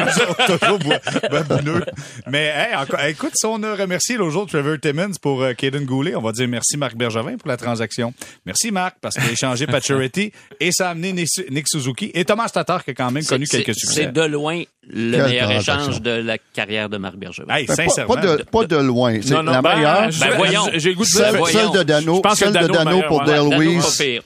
[0.61, 1.85] toujours boi- babineux.
[2.27, 5.85] Mais hey, encore- écoute, si on a remercié l'autre jour Trevor Timmons pour euh, Caden
[5.85, 8.13] Goulet, on va dire merci Marc Bergevin pour la transaction.
[8.45, 12.49] Merci Marc parce qu'il a échangé Paturity et ça a amené Nick Suzuki et Thomas
[12.49, 14.05] Tatar qui a quand même connu C'est- quelques succès.
[14.05, 17.53] C'est de loin le meilleur échange de la carrière de Marc Bergevin.
[17.53, 18.15] Hey, Ben, pas, sincèrement.
[18.15, 19.19] pas de, pas de loin.
[19.21, 20.09] C'est la ben, meilleure.
[20.21, 20.63] Ben, voyons.
[20.75, 21.25] J'ai le goût de dire.
[21.27, 23.27] Celle, celle de Dano, Je pense que celle de Dano pour ouais.
[23.27, 24.01] Dale Weiss.
[24.01, 24.23] Ouais.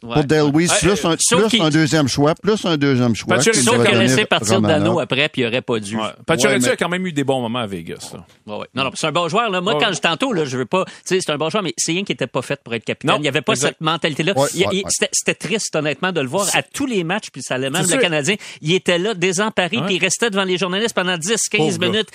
[0.00, 3.40] Pour Dale Weiss, plus, un, plus deuxième choix, plus un deuxième choix.
[3.40, 3.54] Sauf
[3.86, 4.60] qu'il a laissé partir.
[4.60, 5.96] Dano après, puis il aurait pas dû.
[6.26, 8.12] Pacioretty a quand même eu des bons moments à Vegas.
[8.46, 9.50] Non, non, c'est un bon joueur.
[9.62, 10.84] Moi, quand je tantôt, je veux pas.
[10.84, 12.84] Tu sais, c'est un bon joueur, mais c'est rien qui était pas fait pour être
[12.84, 13.16] capitaine.
[13.18, 14.34] Il n'y avait pas cette mentalité-là.
[14.64, 14.82] Ouais, ouais.
[15.12, 17.88] C'était triste, honnêtement, de le voir à tous les matchs, puis ça allait même C'est
[17.94, 18.00] le sûr.
[18.00, 18.36] Canadien.
[18.62, 19.86] Il était là, désemparé, Ouais.
[19.86, 22.08] puis il restait devant les journalistes pendant 10, 15 Pauvre minutes.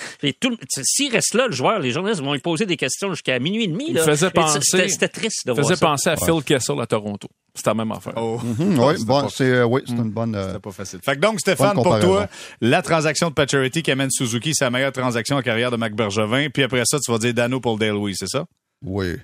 [0.82, 3.68] S'il reste là, le joueur, les journalistes vont lui poser des questions jusqu'à minuit et
[3.68, 3.92] demi.
[3.92, 4.04] Là.
[4.16, 5.86] C'était triste de Il voir faisait ça.
[5.86, 7.28] penser à Phil Kessel à Toronto.
[7.54, 8.14] C'était la même affaire.
[8.16, 8.38] Oh.
[8.42, 10.34] Mhm, bon, c'est euh, oui, c'est une bonne.
[10.34, 11.00] euh, C'était pas facile.
[11.04, 12.26] Fait que donc, Stéphane, pour toi,
[12.62, 15.94] la transaction de Paturity qui amène Suzuki, c'est la meilleure transaction en carrière de Mac
[15.94, 16.48] Bergevin.
[16.48, 18.44] Puis après ça, tu vas dire Dano pour Dale Louis, c'est ça?
[18.84, 19.16] oui.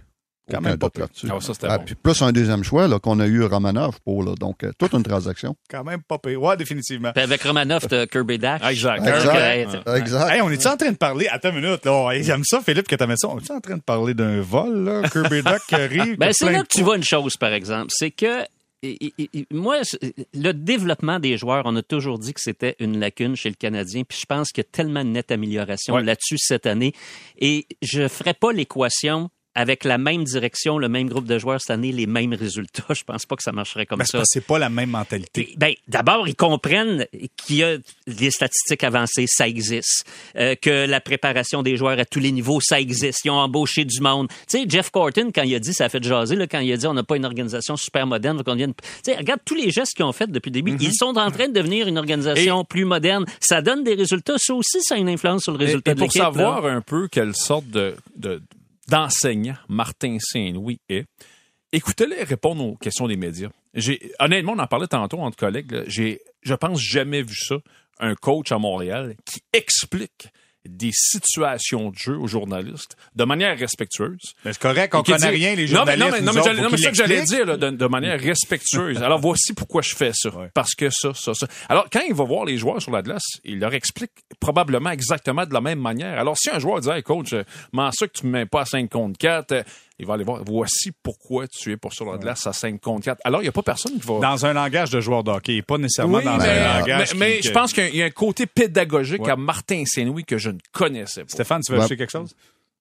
[0.50, 1.28] Quand même pas là-dessus.
[1.30, 1.84] Ah, Ah, bon.
[1.84, 4.22] puis plus un deuxième choix là, qu'on a eu Romanov pour.
[4.24, 5.56] Là, donc, euh, toute une transaction.
[5.70, 6.40] Quand même pas pire.
[6.42, 7.12] Ouais, définitivement.
[7.12, 8.61] Puis avec Romanov, de Kirby Dash.
[8.64, 9.06] Ah, exact.
[9.06, 9.88] Exact.
[9.96, 10.30] Exact.
[10.30, 11.26] Hey, on est-tu en train de parler?
[11.28, 12.11] Attends une minute, là.
[12.20, 13.28] J'aime ça, Philippe, que t'as mis ça.
[13.28, 15.08] On est-tu en train de parler d'un vol, là?
[15.08, 16.16] Kirby Duck qui arrive.
[16.18, 17.88] Ben, c'est là que tu vois une chose, par exemple.
[17.90, 18.42] C'est que,
[18.82, 19.78] et- et- et- moi,
[20.34, 24.02] le développement des joueurs, on a toujours dit que c'était une lacune chez le Canadien.
[24.08, 26.02] Puis je pense qu'il y a tellement de nette amélioration Ouais.
[26.04, 26.92] là-dessus cette année.
[27.38, 31.71] Et je ferai pas l'équation avec la même direction, le même groupe de joueurs cette
[31.71, 32.85] année, les mêmes résultats.
[32.94, 34.23] Je pense pas que ça marcherait comme Ben, ça.
[34.25, 35.53] c'est pas la même mentalité.
[35.57, 40.07] Ben, d'abord, ils comprennent qu'il y a des statistiques avancées, ça existe.
[40.37, 43.25] Euh, que la préparation des joueurs à tous les niveaux, ça existe.
[43.25, 44.29] Ils ont embauché du monde.
[44.49, 46.73] Tu sais, Jeff Corton, quand il a dit, ça a fait jaser, là, quand il
[46.73, 49.40] a dit, on n'a pas une organisation super moderne, qu'on vient de- Tu sais, regarde
[49.44, 50.77] tous les gestes qu'ils ont fait depuis le début.
[50.81, 53.25] Ils sont en train de devenir une organisation plus moderne.
[53.40, 54.35] Ça donne des résultats.
[54.38, 56.21] Ça aussi, ça a une influence sur le Et, résultat et de pour l'équipe.
[56.23, 56.27] là.
[56.27, 58.40] savoir un peu quelle sorte de, de-
[58.88, 61.05] d'enseignant Martin Saint-Louis est,
[61.72, 63.51] écoutez-les répondre aux questions des médias.
[64.18, 65.85] Honnêtement, on en parlait tantôt entre collègues.
[65.87, 67.57] J'ai, je pense, jamais vu ça.
[68.01, 70.29] Un coach à Montréal qui explique
[70.68, 74.18] des situations de jeu aux journalistes de manière respectueuse.
[74.44, 75.98] Ben, c'est correct, on connaît dit- rien, les Non, mais- journalistes.
[76.00, 79.02] Non, mais, non, mais, non, mais ça que j'allais dire là, de, de manière respectueuse.
[79.02, 80.28] Alors voici pourquoi je fais ça.
[80.31, 80.50] Ouais.
[80.54, 81.46] Parce que ça, ça, ça.
[81.68, 85.44] Alors quand il va voir les joueurs sur la glace, il leur explique probablement exactement
[85.46, 86.18] de la même manière.
[86.18, 88.62] Alors si un joueur dit hey, coach, euh, m'en ça que tu me mets pas
[88.62, 89.62] à 5 contre 4, euh,
[89.98, 90.42] il va aller voir.
[90.46, 93.20] Voici pourquoi tu es pour sur la glace à 5 contre 4.
[93.24, 94.20] Alors il y a pas personne qui va.
[94.20, 97.14] Dans un langage de joueur de hockey, et pas nécessairement Oui, dans mais, un langage.
[97.14, 99.32] mais- mais qui- je que- pense qu'il y a- un côté pédagogique Ouais.
[99.32, 101.28] à Martin Saint-Louis que je ne connaissais pas.
[101.30, 101.84] Stéphane, tu veux Ouais.
[101.84, 102.34] ajouter quelque chose?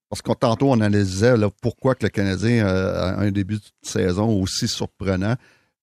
[0.09, 3.61] Parce qu'on tantôt on analysait là, pourquoi que le Canadien euh, a un début de
[3.81, 5.35] saison aussi surprenant.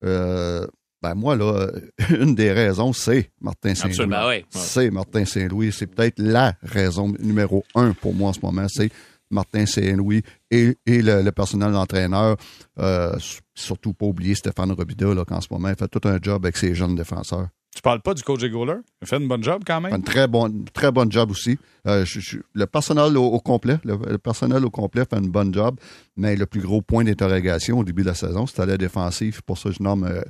[0.05, 0.67] Euh,
[1.03, 1.69] ben moi là,
[2.19, 3.91] une des raisons c'est Martin Saint-Louis.
[3.93, 4.21] Absolument.
[4.23, 4.45] Ben ouais.
[4.51, 5.73] C'est Martin Saint-Louis.
[5.73, 8.67] C'est peut-être la raison numéro un pour moi en ce moment.
[8.69, 8.91] C'est
[9.31, 10.23] Martin Saint-Louis
[10.55, 12.37] et, et le, le personnel d'entraîneur.
[12.79, 13.17] Euh,
[13.55, 16.57] surtout pas oublier Stéphane Robida là, qu'en ce moment il fait tout un job avec
[16.57, 17.49] ses jeunes défenseurs.
[17.75, 18.77] Tu parles pas du coach Gouler?
[19.03, 20.01] Il fait une bonne job quand même.
[20.05, 21.59] très bonne, très bonne job aussi.
[21.89, 25.29] Euh, je- je- le personnel au, au complet, le, le personnel au complet fait une
[25.31, 25.77] bonne job,
[26.17, 29.43] mais le plus gros point d'interrogation au début de la saison, c'était la défensive.
[29.43, 30.23] Pour ça, je nomme euh,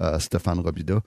[0.00, 1.00] euh, Stéphane Robida.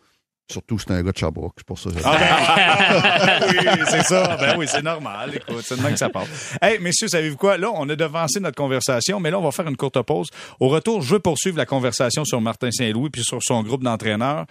[0.52, 1.54] Surtout, c'est un gars de Sherbrooke.
[1.58, 3.58] C'est pour ça que je Ah, oui,
[3.90, 4.38] c'est ça.
[4.38, 5.32] Ben oui, c'est normal.
[5.36, 6.26] Écoute, c'est de même que ça part.
[6.62, 7.58] Hey, messieurs, savez-vous quoi?
[7.58, 10.30] Là, on a devancé notre conversation, mais là, on va faire une courte pause.
[10.60, 14.46] Au retour, je veux poursuivre la conversation sur Martin Saint-Louis puis sur son groupe d'entraîneurs.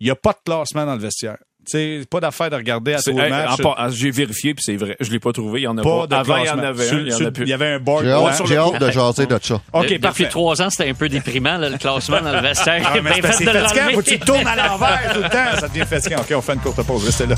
[0.00, 1.38] Il n'y a pas de classement dans le vestiaire.
[1.66, 3.60] Tu sais, pas d'affaire de regarder à tous les hey, matchs.
[3.90, 4.96] J'ai vérifié puis c'est vrai.
[5.00, 5.60] Je l'ai pas trouvé.
[5.60, 6.06] Il y en a Pas pas.
[6.06, 7.30] de Avant, il y en avait Sur- un.
[7.42, 8.04] Il y avait un board.
[8.04, 9.54] J'ai hâte, le- hâte de jaser de ça.
[9.72, 10.28] OK, Depuis parfait.
[10.28, 12.82] trois ans, c'était un peu déprimant, là, le classement dans le vestiaire.
[12.86, 13.82] Ah, mais Bien c'est fatigant.
[13.94, 15.58] Faut que tu tournes à l'envers tout le temps.
[15.60, 16.18] Ça devient fatigant.
[16.20, 17.04] OK, on fait une courte pause.
[17.04, 17.34] Restez là.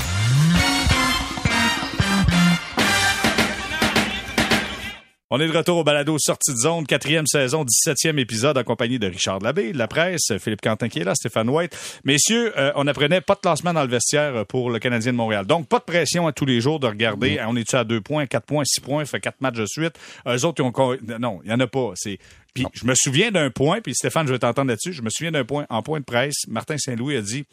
[5.31, 9.05] On est de retour au balado Sortie de zone, quatrième saison, 17e épisode, accompagné de
[9.05, 11.77] Richard Labbé, de la presse, Philippe Quentin qui est là, Stéphane White.
[12.03, 15.45] Messieurs, euh, on apprenait pas de classement dans le vestiaire pour le Canadien de Montréal.
[15.45, 18.25] Donc, pas de pression à tous les jours de regarder, on est-tu à deux points,
[18.25, 19.99] quatre points, six points, fait quatre matchs de suite?
[20.27, 21.19] Eux autres, ils ont...
[21.19, 21.91] Non, il y en a pas.
[21.93, 22.17] C'est...
[22.55, 25.31] Puis je me souviens d'un point, puis Stéphane, je vais t'entendre là-dessus, je me souviens
[25.31, 27.45] d'un point, en point de presse, Martin Saint-Louis a dit,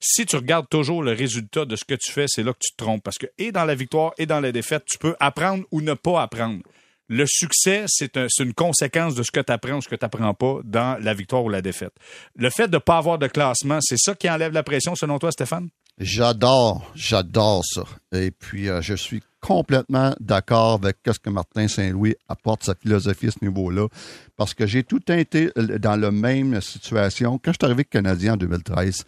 [0.00, 2.72] si tu regardes toujours le résultat de ce que tu fais, c'est là que tu
[2.72, 3.04] te trompes.
[3.04, 5.94] Parce que, et dans la victoire, et dans la défaite, tu peux apprendre ou ne
[5.94, 6.62] pas apprendre
[7.10, 10.04] le succès, c'est un, une conséquence de ce que tu apprends ou ce que tu
[10.04, 11.92] n'apprends pas dans la victoire ou la défaite.
[12.36, 15.18] Le fait de ne pas avoir de classement, c'est ça qui enlève la pression, selon
[15.18, 15.70] toi, Stéphane?
[15.98, 17.82] J'adore, j'adore ça.
[18.12, 23.26] Et puis, euh, je suis complètement d'accord avec ce que Martin Saint-Louis apporte sa philosophie
[23.26, 23.88] à ce niveau-là,
[24.36, 27.38] parce que j'ai tout été euh, dans la même situation.
[27.38, 29.04] Quand je suis arrivé Canadien en 2013,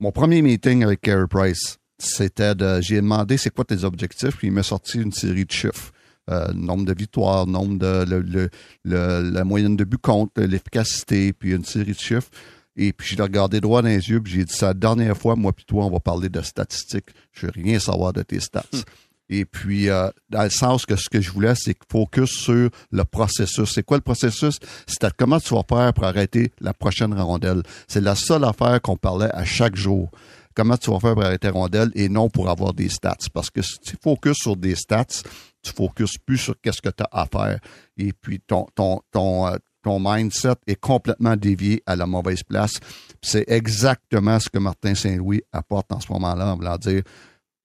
[0.00, 4.48] mon premier meeting avec Carey Price, c'était de, j'ai demandé c'est quoi tes objectifs, puis
[4.48, 5.92] il m'a sorti une série de chiffres.
[6.32, 8.48] Euh, nombre de victoires, nombre de le,
[8.84, 12.30] le, la moyenne de buts contre, l'efficacité, puis une série de chiffres.
[12.76, 15.16] Et puis je l'ai regardé droit dans les yeux, puis j'ai dit ça la dernière
[15.16, 17.10] fois, moi puis toi, on va parler de statistiques.
[17.32, 18.64] Je veux rien savoir de tes stats.
[18.72, 18.80] Hmm.
[19.28, 23.04] Et puis, euh, dans le sens que ce que je voulais, c'est focus sur le
[23.04, 23.72] processus.
[23.72, 24.58] C'est quoi le processus?
[24.86, 27.62] C'est comment tu vas faire pour arrêter la prochaine rondelle.
[27.88, 30.10] C'est la seule affaire qu'on parlait à chaque jour.
[30.54, 33.16] Comment tu vas faire pour arrêter rondelle et non pour avoir des stats?
[33.32, 35.22] Parce que si tu focuses sur des stats,
[35.62, 37.58] tu focuses plus sur qu'est-ce que tu as à faire.
[37.96, 42.74] Et puis ton, ton, ton, euh, ton mindset est complètement dévié à la mauvaise place.
[43.20, 47.02] C'est exactement ce que Martin Saint-Louis apporte en ce moment-là en voulant dire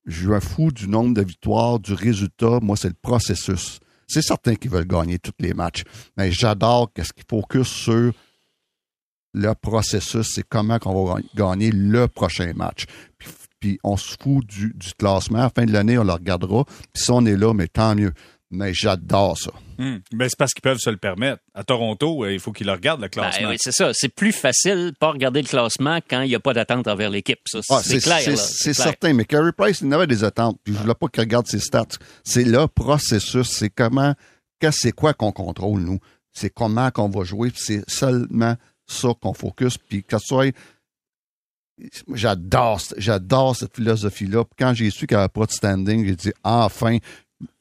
[0.05, 2.59] je un fou du nombre de victoires, du résultat.
[2.61, 3.79] Moi, c'est le processus.
[4.07, 5.83] C'est certain qu'ils veulent gagner tous les matchs,
[6.15, 8.13] mais j'adore qu'est-ce qu'ils focus sur
[9.33, 12.85] le processus, c'est comment on va gagner le prochain match.
[13.17, 15.39] Puis puis on se fout du, classement.
[15.39, 16.63] À la fin de l'année, on le regardera.
[16.65, 18.13] Puis si on est là, mais tant mieux.
[18.49, 19.51] Mais j'adore ça.
[19.77, 19.97] Hmm.
[20.13, 21.41] Ben, c'est parce qu'ils peuvent se le permettre.
[21.53, 23.47] À Toronto, euh, il faut qu'ils le regardent, le classement.
[23.47, 23.91] Ben, oui, c'est ça.
[23.93, 27.39] C'est plus facile pas regarder le classement quand il n'y a pas d'attente envers l'équipe.
[27.69, 28.21] Ah, c'est clair.
[28.37, 29.11] C'est certain.
[29.13, 30.57] Mais Carey Price, il avait des attentes.
[30.63, 31.87] Puis je ne voulais pas qu'il regarde ses stats.
[32.23, 33.49] C'est le processus.
[33.49, 34.13] C'est comment,
[34.71, 35.99] c'est quoi qu'on contrôle, nous?
[36.31, 37.51] C'est comment qu'on va jouer.
[37.53, 38.55] C'est seulement
[38.87, 39.77] ça qu'on focus.
[39.77, 40.55] Puis que ce soit
[42.13, 44.43] j'adore, j'adore cette philosophie-là.
[44.57, 46.97] Quand j'ai su qu'il n'y avait pas de standing, j'ai dit enfin,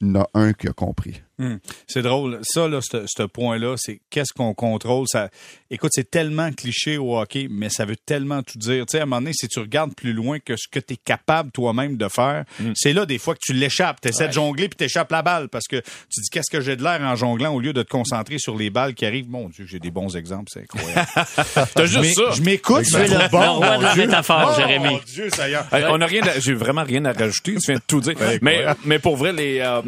[0.00, 1.20] il y en a un qui a compris.
[1.38, 1.56] Hmm.
[1.86, 2.40] C'est drôle.
[2.42, 5.06] Ça, là, ce point-là, c'est qu'est-ce qu'on contrôle?
[5.06, 5.28] Ça,
[5.70, 8.86] écoute, c'est tellement cliché au hockey, mais ça veut tellement tout dire.
[8.86, 10.94] Tu sais, à un moment donné, si tu regardes plus loin que ce que tu
[10.94, 12.72] es capable toi-même de faire, hmm.
[12.74, 14.00] c'est là des fois que tu l'échappes.
[14.00, 16.60] Tu essaies de jongler puis tu échappes la balle parce que tu dis qu'est-ce que
[16.60, 19.28] j'ai de l'air en jonglant au lieu de te concentrer sur les balles qui arrivent?
[19.28, 21.08] Mon Dieu, j'ai des bons exemples, c'est incroyable.
[21.74, 22.30] T'as juste ça.
[22.34, 22.84] Je m'écoute.
[22.84, 24.90] Tu es le, bon, roi de la métaphore, oh, Jérémy.
[24.90, 25.58] Mon Dieu, ça y est.
[25.88, 27.54] on a rien, j'ai vraiment rien à rajouter.
[27.56, 28.14] Tu viens de tout dire.
[28.42, 29.60] mais, mais pour vrai, les.
[29.60, 29.82] Euh...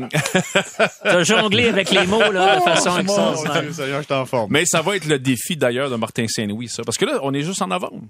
[1.03, 4.47] T'as jonglé avec les mots de façon extraordinaire.
[4.51, 6.83] Mais ça va être le défi d'ailleurs de Martin Saint-Louis, ça.
[6.83, 8.03] Parce que là, on est juste en novembre.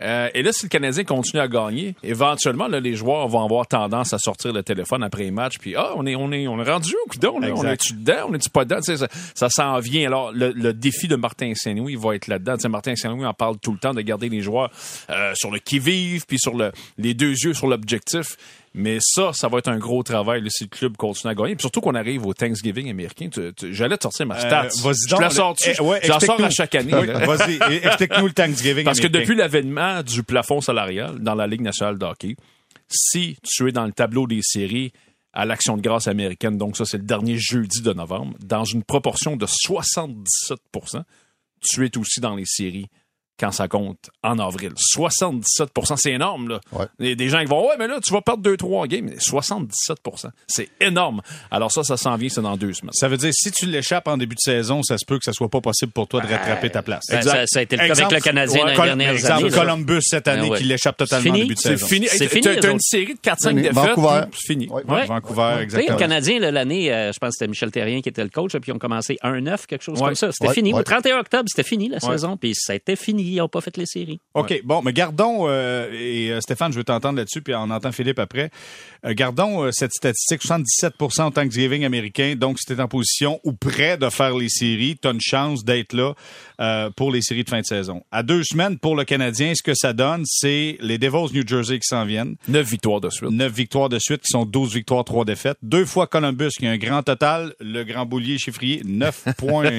[0.00, 3.66] Euh, et là, si le Canadien continue à gagner, éventuellement, là, les joueurs vont avoir
[3.66, 6.58] tendance à sortir le téléphone après les matchs, puis ah, on est, on est, on
[6.60, 10.06] est rendu au coudon, on est-tu dedans, on est-tu pas dedans, ça, ça s'en vient.
[10.06, 12.56] Alors, le, défi de Martin Saint-Louis va être là-dedans.
[12.68, 14.70] Martin Saint-Louis en parle tout le temps de garder les joueurs
[15.10, 18.36] euh, sur le qui-vive, puis sur le, les deux yeux sur l'objectif.
[18.74, 21.56] Mais ça, ça va être un gros travail si le club continue à gagner.
[21.58, 23.28] surtout qu'on arrive au Thanksgiving américain.
[23.70, 24.68] J'allais te sortir ma stats.
[24.84, 26.92] Euh, je la sors eh, J'en sors à chaque année.
[26.92, 31.98] Vas-y, explique-nous le Thanksgiving Parce que depuis l'avènement du plafond salarial dans la Ligue nationale
[31.98, 32.36] de hockey,
[32.88, 34.92] si tu es dans le tableau des séries
[35.34, 38.82] à l'Action de grâce américaine, donc ça c'est le dernier jeudi de novembre, dans une
[38.82, 41.02] proportion de 77%
[41.62, 42.88] tu es aussi dans les séries
[43.42, 44.70] quand ça compte en avril.
[44.76, 46.60] 77 c'est énorme, là.
[47.00, 49.10] Il y a des gens qui vont, ouais, mais là, tu vas perdre 2-3 games.
[49.18, 51.22] 77% c'est énorme.
[51.50, 52.92] Alors ça, ça s'en vient, c'est dans deux semaines.
[52.92, 55.32] Ça veut dire, si tu l'échappes en début de saison, ça se peut que ça
[55.32, 57.04] soit pas possible pour toi de rattraper ta place.
[57.10, 60.28] Ben, ça, ça, a été le cas avec le Canadien ouais, dernière exemple, Columbus cette
[60.28, 61.86] année ben qui l'échappe totalement en début de saison.
[61.86, 62.06] C'est fini?
[62.08, 62.42] C'est fini.
[62.42, 63.72] T'as une série de 4-5 défaites.
[63.72, 64.20] Vancouver.
[64.32, 64.68] C'est fini.
[64.86, 65.96] Vancouver, exactement.
[65.96, 68.60] Le Canadien, l'année, euh, je pense que c'était Michel Terrien qui était le coach, puis
[68.68, 70.30] ils ont commencé 1-9, quelque chose comme ça.
[70.32, 70.72] C'était fini.
[70.72, 73.31] Le 31 octobre, c'était fini la saison, puis ça a été fini.
[73.32, 74.20] Ils n'ont pas fait les séries.
[74.34, 77.92] OK, bon, mais gardons, euh, et euh, Stéphane, je veux t'entendre là-dessus, puis on entend
[77.92, 78.50] Philippe après.
[79.06, 84.08] Euh, gardons cette statistique, 77% au Thanksgiving américain, donc si en position ou près de
[84.10, 86.14] faire les séries, tu as une chance d'être là
[86.96, 88.02] pour les séries de fin de saison.
[88.12, 91.78] À deux semaines, pour le Canadien, ce que ça donne, c'est les Devils New Jersey
[91.78, 92.36] qui s'en viennent.
[92.48, 93.30] Neuf victoires de suite.
[93.30, 95.56] Neuf victoires de suite, qui sont 12 victoires, trois défaites.
[95.62, 97.54] Deux fois Columbus, qui a un grand total.
[97.60, 99.70] Le grand boulier chiffrier, neuf points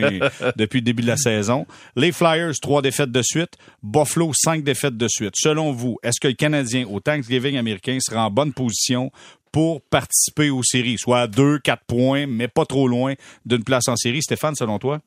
[0.56, 1.66] depuis le début de la saison.
[1.96, 3.43] Les Flyers, trois défaites de suite.
[3.82, 5.34] Buffalo, cinq défaites de suite.
[5.36, 9.12] Selon vous, est-ce que le Canadien au Thanksgiving américain sera en bonne position
[9.52, 13.14] pour participer aux séries, soit à deux, quatre points, mais pas trop loin
[13.46, 14.22] d'une place en série.
[14.24, 15.00] Stéphane, selon toi?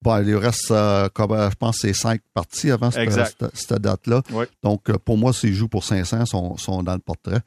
[0.00, 3.34] Bon, il reste, euh, comme, euh, je pense, c'est cinq parties avant cette, Exact.
[3.40, 4.22] cette- cette date-là.
[4.30, 4.44] Oui.
[4.62, 7.40] Donc, euh, pour moi, s'ils jouent pour 500, sont, sont dans le portrait.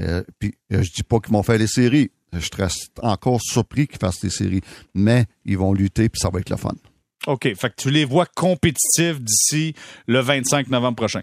[0.00, 2.10] Euh, puis, euh, je dis pas qu'ils vont faire les séries.
[2.32, 4.62] Je reste encore surpris qu'ils fassent les séries.
[4.94, 6.72] Mais ils vont lutter, puis ça va être le fun.
[7.26, 7.42] OK.
[7.54, 9.74] Fait que tu les vois compétitifs d'ici
[10.06, 11.22] le 25 novembre prochain.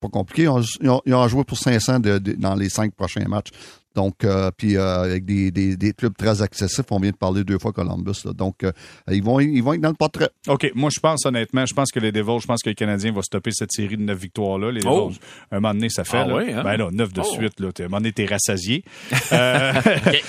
[0.00, 0.42] Pas compliqué.
[0.44, 0.48] Ils
[0.90, 3.50] ont, ils ont- joué pour 500 de- de- dans les cinq prochains matchs.
[3.94, 7.44] Donc, euh, puis euh, avec des, des- des clubs très accessifs, on vient de parler
[7.44, 8.22] deux fois Columbus.
[8.24, 8.32] là.
[8.32, 8.72] Donc, euh,
[9.10, 10.30] ils, vont, ils vont être dans le portrait.
[10.48, 10.70] OK.
[10.74, 13.22] Moi, je pense, honnêtement, je pense que les Devils, je pense que les Canadiens vont
[13.22, 14.70] stopper cette série de neuf victoires-là.
[14.72, 15.08] Les Oh.
[15.08, 16.18] Devils, un moment donné, ça fait.
[16.18, 16.36] Ah là.
[16.36, 16.62] oui, hein?
[16.64, 17.32] Ben là, neuf de Oh.
[17.34, 17.60] suite.
[17.60, 17.72] Là.
[17.72, 18.84] T'es- À un moment donné, t'es rassasié.
[19.32, 19.72] Euh,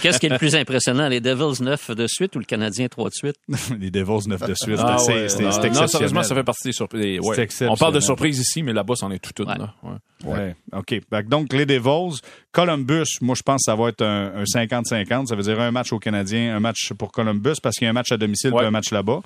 [0.02, 3.10] Qu'est-ce qui est le plus impressionnant, les Devils 9 de suite ou le Canadien 3
[3.10, 3.36] de suite?
[3.80, 4.78] les Devils, neuf de suite.
[4.80, 7.20] Ah c'est ouais, non, sérieusement, ça fait partie des surprises.
[7.22, 7.48] Ouais.
[7.70, 9.50] On parle de surprises ici, mais là-bas, c'en est tout une.
[9.50, 9.58] Ouais.
[9.58, 9.74] là.
[9.84, 9.92] Ouais.
[10.26, 10.56] Ouais.
[10.74, 11.02] OK.
[11.28, 12.20] Donc, les Devils,
[12.54, 15.28] Columbus, moi, je pense que ça va être un un 50-50.
[15.28, 17.92] Ça veut dire un match aux Canadiens, un match pour Columbus parce qu'il y a
[17.92, 18.60] un match à domicile Ouais.
[18.60, 19.22] puis un match là-bas.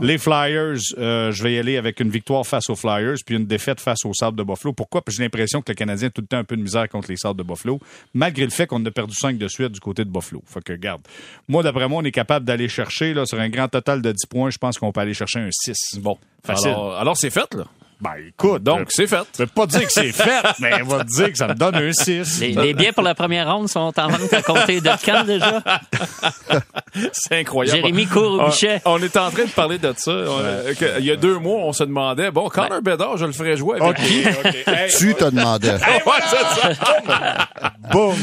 [0.00, 3.46] Les Flyers, euh, je vais y aller avec une victoire face aux Flyers puis une
[3.46, 4.72] défaite face aux Sabres de Buffalo.
[4.72, 5.02] Pourquoi?
[5.02, 6.88] Parce que j'ai l'impression que le Canadien a tout le temps un peu de misère
[6.88, 7.78] contre les Sabres de Buffalo,
[8.14, 10.42] malgré le fait qu'on a perdu 5 de suite du côté de Buffalo.
[10.46, 11.02] Fait que, regarde,
[11.48, 14.26] moi, d'après moi, on est capable d'aller chercher, là, sur un grand total de 10
[14.26, 15.98] points, je pense qu'on peut aller chercher un 6.
[16.00, 16.16] Bon.
[16.44, 16.70] Facile.
[16.70, 17.64] Alors, alors c'est fait, là.
[18.00, 19.22] Ben, écoute, Donc, euh, c'est fait.
[19.34, 21.54] je vais pas dire que c'est fait, mais on va te dire que ça me
[21.54, 22.40] donne un 6.
[22.40, 25.62] Les, les billets pour la première ronde sont en vente à compter de quand déjà?
[27.12, 27.76] C'est incroyable.
[27.78, 28.80] Jérémy court au On- guichet.
[28.84, 30.10] On, est en train de parler de ça.
[30.10, 33.26] On- euh, que- il y a deux mois, on se demandait, bon, Connor Bedard, je
[33.26, 34.24] le ferais jouer avec OK, qui?
[34.28, 34.56] OK.
[34.66, 35.72] Hey, Tu te demandais.
[35.72, 35.78] Ouais,
[36.30, 37.48] c'est ça.
[37.92, 38.16] boum!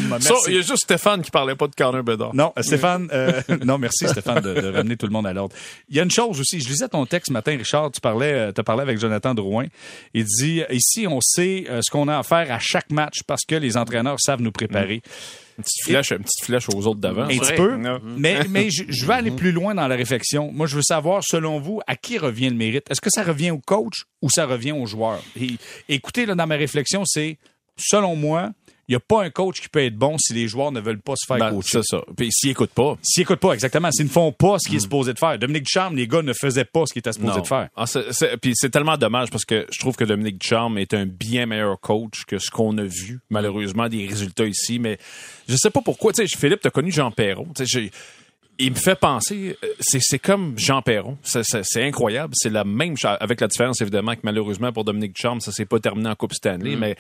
[0.48, 2.34] Il y a juste Stéphane qui parlait pas de Connor Bedard.
[2.34, 5.56] Non, Stéphane, euh, non, merci Stéphane de, de ramener tout le monde à l'ordre.
[5.90, 8.52] Il y a une chose aussi, je lisais ton texte ce matin, Richard, tu parlais,
[8.54, 9.66] tu parlé avec Jonathan Drouin.
[10.14, 13.44] Il dit, ici, on sait euh, ce qu'on a à faire à chaque match parce
[13.48, 15.02] que les entraîneurs savent nous préparer.
[15.58, 17.24] Une petite flèche, une petite flèche aux autres d'avant.
[17.24, 18.00] Un petit peu, Non.
[18.04, 20.52] mais, mais je, je veux aller plus loin dans la réflexion.
[20.52, 22.86] Moi, je veux savoir, selon vous, à qui revient le mérite?
[22.92, 25.24] Est-ce que ça revient au coach ou ça revient aux joueurs?
[25.40, 25.56] Et,
[25.90, 27.38] écoutez, là, dans ma réflexion, c'est,
[27.76, 28.52] selon moi,
[28.88, 31.02] il n'y a pas un coach qui peut être bon si les joueurs ne veulent
[31.02, 31.80] pas se faire Ben, coacher.
[31.82, 32.02] c'est ça.
[32.16, 32.98] Puis s'ils écoutent pas.
[33.02, 33.92] S'ils n'écoutent pas, exactement.
[33.92, 35.38] S'ils ne font pas ce qu'ils est supposé de faire.
[35.38, 37.68] Dominique Ducharme, les gars ne faisaient pas ce qu'ils étaient supposés de faire.
[37.76, 37.86] Ah,
[38.42, 41.80] puis c'est tellement dommage parce que je trouve que Dominique Ducharme est un bien meilleur
[41.80, 44.80] coach que ce qu'on a vu, malheureusement, des résultats ici.
[44.80, 44.98] Mais
[45.50, 46.14] je sais pas pourquoi.
[46.14, 47.48] Tu sais, Philippe, t'as connu Jean Perron.
[47.56, 47.92] Tu sais,
[48.60, 51.18] il me fait penser, euh, c'est c'est comme Jean Perron.
[51.24, 51.44] C'est-
[51.84, 52.34] incroyable.
[52.36, 55.66] C'est la même chose, avec la différence évidemment que malheureusement pour Dominique Ducharme, ça s'est
[55.66, 56.76] pas terminé en Coupe Stanley.
[56.76, 56.96] Mais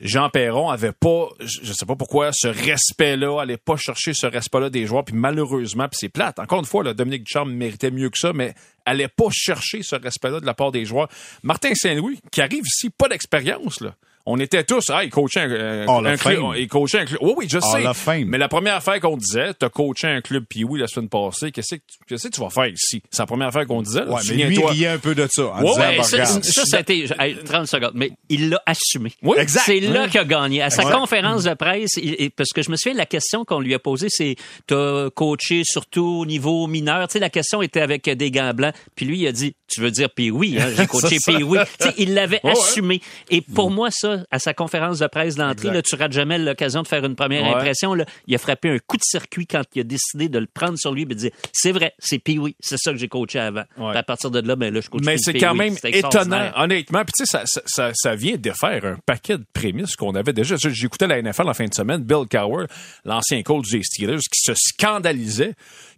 [0.00, 4.70] Jean Perron avait pas, je sais pas pourquoi, ce respect-là, allait pas chercher ce respect-là
[4.70, 5.04] des joueurs.
[5.04, 6.38] Puis malheureusement, puis c'est plate.
[6.38, 8.54] Encore une fois, là, Dominique Ducharme méritait mieux que ça, mais
[8.86, 11.08] allait pas chercher ce respect-là de la part des joueurs.
[11.42, 13.94] Martin Saint-Louis, qui arrive ici, pas d'expérience, là.
[14.26, 16.42] On était tous, ah, il coachait un, un of club.
[16.56, 17.18] Il coachait un club.
[17.22, 17.86] Oui, oui, je sais.
[17.86, 18.24] Of Fame.
[18.26, 21.52] Mais la première affaire qu'on disait, t'as coaché un club puis oui la semaine passée,
[21.52, 23.02] qu'est-ce que, qu'est-ce que tu vas faire ici?
[23.10, 24.00] C'est la première affaire qu'on disait.
[24.04, 24.12] là.
[24.12, 25.44] Ouais, mais lui, il riait un peu de ça.
[25.48, 28.48] En Ouais, disant, ouais, bah, ça, ça, ça a été hey, 30 secondes, mais il
[28.48, 29.12] l'a assumé.
[29.22, 29.36] Oui.
[29.38, 29.64] Exact.
[29.66, 30.62] C'est là qu'il a gagné.
[30.62, 30.92] À sa Ouais.
[30.92, 34.08] conférence de presse, il- parce que je me souviens, la question qu'on lui a posée,
[34.08, 37.08] c'est t'as coaché surtout au niveau mineur?
[37.08, 38.74] Tu sais, la question était avec des gants blancs.
[38.94, 41.58] Puis lui, il a dit, tu veux dire puis oui, hein, j'ai coaché puis oui.
[41.78, 43.02] Tu sais, il l'avait assumé.
[43.30, 46.88] Et pour moi, ça, à sa conférence de presse d'entrée, tu rates jamais l'occasion de
[46.88, 47.54] faire une première Ouais.
[47.54, 47.94] impression.
[47.94, 48.04] Là.
[48.26, 50.92] Il a frappé un coup de circuit quand il a décidé de le prendre sur
[50.92, 53.64] lui et de dire, c'est vrai, c'est oui, c'est ça que j'ai coaché avant.
[53.76, 53.96] Ouais.
[53.96, 57.02] À partir de là, ben là, je coach Mais c'est quand même étonnant, honnêtement.
[57.04, 60.56] Puis tu sais, ça, ça, ça, vient défaire un paquet de prémices qu'on avait déjà.
[60.56, 62.66] J'écoutais la NFL en fin de semaine, Bill Cowher,
[63.04, 65.54] l'ancien coach des Steelers, qui se scandalisait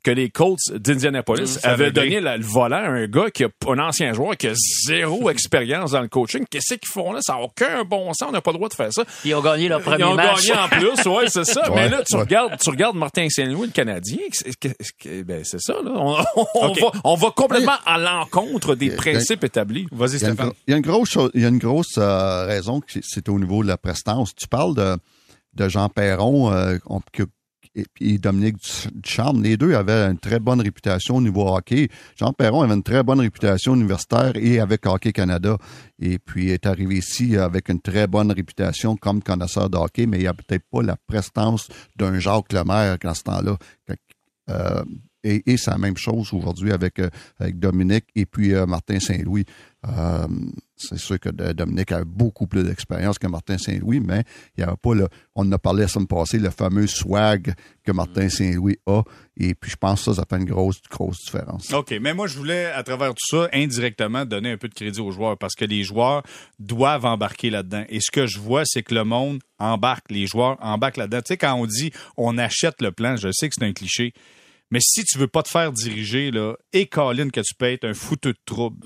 [0.06, 3.48] que les Colts d'Indianapolis ça avaient donné la- le volant à un gars qui a
[3.66, 4.52] un ancien joueur qui a
[4.86, 6.44] zéro expérience dans le coaching.
[6.48, 7.18] Qu'est-ce qu'ils font là?
[7.22, 8.28] Ça n'a aucun bon sens.
[8.28, 9.04] On n'a pas le droit de faire ça.
[9.24, 10.46] Ils ont gagné leur premier Ils ont match.
[10.46, 11.60] gagné en plus, ouais, c'est ça.
[11.70, 12.20] Ouais, Mais là, tu ouais.
[12.22, 15.90] regardes, tu regardes Martin Saint-Louis, le Canadien, c'est- c'est que- ben, c'est ça, là.
[15.96, 16.12] On,
[16.72, 19.88] va, on va complètement à l'encontre des principes établis.
[19.90, 20.52] Vas-y, Il y a une, Stéphane.
[20.68, 23.00] il y a une grosse, chose- il y a une grosse euh, raison que c'est-
[23.02, 24.34] c'est au niveau de la prestance.
[24.36, 24.96] Tu parles de,
[25.54, 27.24] de Jean Perron euh, on- que-
[27.76, 28.56] et puis Dominique
[28.94, 29.42] Ducharme.
[29.42, 31.88] Les deux avaient une très bonne réputation au niveau hockey.
[32.16, 35.58] Jean Perron avait une très bonne réputation universitaire et avec Hockey Canada.
[36.00, 40.20] Et puis est arrivé ici avec une très bonne réputation comme connaisseur de hockey, mais
[40.20, 43.56] il a peut-être pas la prestance d'un Jacques Lemaire dans ce temps-là.
[44.50, 44.84] Euh,
[45.22, 47.10] et, c'est la même chose aujourd'hui avec, euh,
[47.40, 49.44] avec Dominique et puis euh, Martin Saint-Louis.
[50.76, 54.24] C'est sûr que Dominique a beaucoup plus d'expérience que Martin Saint-Louis, mais
[54.56, 57.54] il n'y avait pas le, on en a parlé la semaine passée, le fameux swag
[57.82, 59.02] que Martin Saint-Louis a.
[59.38, 61.72] Et puis, je pense que ça, ça fait une grosse, grosse différence.
[61.72, 61.94] OK.
[62.00, 65.10] Mais moi, je voulais, à travers tout ça, indirectement, donner un peu de crédit aux
[65.10, 66.22] joueurs parce que les joueurs
[66.58, 67.84] doivent embarquer là-dedans.
[67.88, 71.20] Et ce que je vois, c'est que le monde embarque, les joueurs embarquent là-dedans.
[71.20, 74.12] Tu sais, quand on dit on achète le plan, je sais que c'est un cliché,
[74.70, 77.84] mais si tu veux pas te faire diriger, là, et Colin que tu peux être
[77.84, 78.76] un foutu de trouble.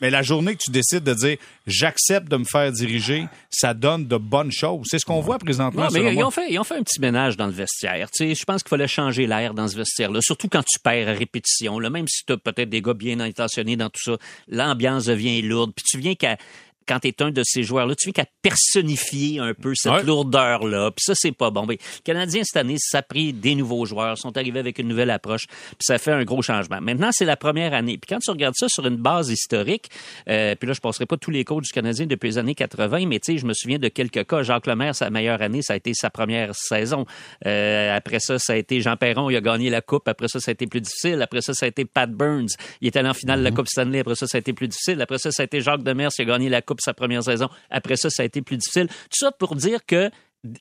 [0.00, 1.36] Mais la journée que tu décides de dire
[1.66, 4.86] j'accepte de me faire diriger, ça donne de bonnes choses.
[4.90, 5.88] C'est ce qu'on voit présentement.
[5.92, 8.10] Mais ils ont, fait, ils ont fait un petit ménage dans le vestiaire.
[8.10, 11.08] Tu sais, je pense qu'il fallait changer l'air dans ce vestiaire-là, surtout quand tu perds
[11.08, 11.78] à répétition.
[11.78, 14.18] Là, même si tu as peut-être des gars bien intentionnés dans tout ça,
[14.48, 15.72] l'ambiance devient lourde.
[15.74, 16.36] Puis tu viens qu'à
[16.86, 20.90] quand tu es un de ces joueurs-là, tu viens qu'à personnifier un peu cette lourdeur-là.
[20.90, 21.66] Puis ça, c'est pas bon.
[21.66, 24.88] Mais les Canadiens, cette année, ça a pris des nouveaux joueurs, sont arrivés avec une
[24.88, 26.80] nouvelle approche, puis ça fait un gros changement.
[26.80, 27.98] Maintenant, c'est la première année.
[27.98, 29.90] Puis quand tu regardes ça sur une base historique,
[30.28, 33.06] euh, puis là, je passerai pas tous les coachs du Canadien depuis les années 80,
[33.06, 34.42] mais tu sais, je me souviens de quelques cas.
[34.42, 37.06] Jacques Lemaire, sa meilleure année, ça a été sa première saison.
[37.46, 40.08] Euh, après ça, ça a été Jean Perron, il a gagné la Coupe.
[40.08, 41.20] Après ça, ça a été plus difficile.
[41.22, 42.48] Après ça, ça a été Pat Burns.
[42.80, 43.54] Il était allé en finale de la mm-hmm.
[43.54, 43.98] Coupe Stanley.
[44.00, 45.00] Après ça, ça a été plus difficile.
[45.00, 47.48] Après ça, ça a été Jacques Demers qui a gagné la Coupe sa première saison.
[47.70, 48.86] Après ça, ça a été plus difficile.
[48.88, 50.10] Tout ça pour dire que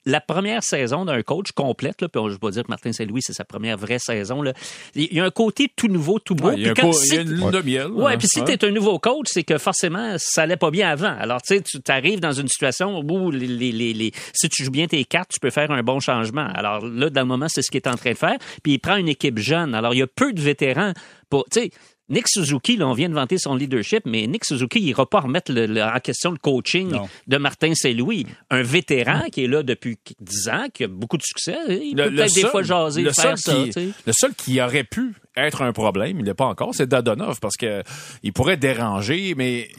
[0.05, 3.34] la première saison d'un coach complète, là, puis je vais dire que Martin Saint-Louis, c'est
[3.34, 4.41] sa première vraie saison.
[4.41, 4.53] Là.
[4.93, 6.51] Il y a un côté tout nouveau, tout beau.
[6.51, 7.88] il, y a une lune de miel.
[7.91, 10.89] Ouais, puis si tu es un nouveau coach, c'est que forcément, ça allait pas bien
[10.89, 11.16] avant.
[11.18, 14.72] Alors, tu sais, tu arrives dans une situation où les, les, les, si tu joues
[14.72, 16.47] bien tes cartes, tu peux faire un bon changement.
[16.53, 18.38] Alors là, dans le moment, c'est ce qu'il est en train de faire.
[18.64, 19.74] Puis il prend une équipe jeune.
[19.74, 20.93] Alors, il y a peu de vétérans
[21.30, 21.72] pour, tu sais,
[22.10, 25.20] Nick Suzuki, là, on vient de vanter son leadership, mais Nick Suzuki, il n'ira pas
[25.20, 26.97] remettre en question le coaching
[27.28, 28.26] de Martin Saint-Louis.
[28.49, 32.10] Un vétéran qui est là depuis 10 ans, qui a beaucoup de succès, il peut
[32.10, 33.53] peut-être des fois jaser, le faire ça.
[33.53, 35.14] le seul qui aurait pu
[35.45, 37.83] être un problème, il n'est pas encore, c'est Dadonov parce que
[38.23, 39.69] il pourrait déranger, mais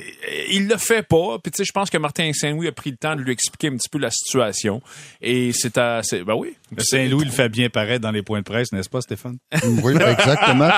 [0.50, 1.38] il le fait pas.
[1.42, 3.68] Puis tu sais, je pense que Martin Saint-Louis a pris le temps de lui expliquer
[3.68, 4.80] un petit peu la situation.
[5.20, 6.56] Et c'est à, ben oui.
[6.78, 9.38] Saint-Louis le fait bien paraître dans les points de presse, n'est-ce pas, Stéphane?
[9.82, 10.68] Oui, exactement.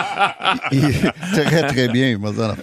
[1.33, 2.55] très, très bien, moi, dans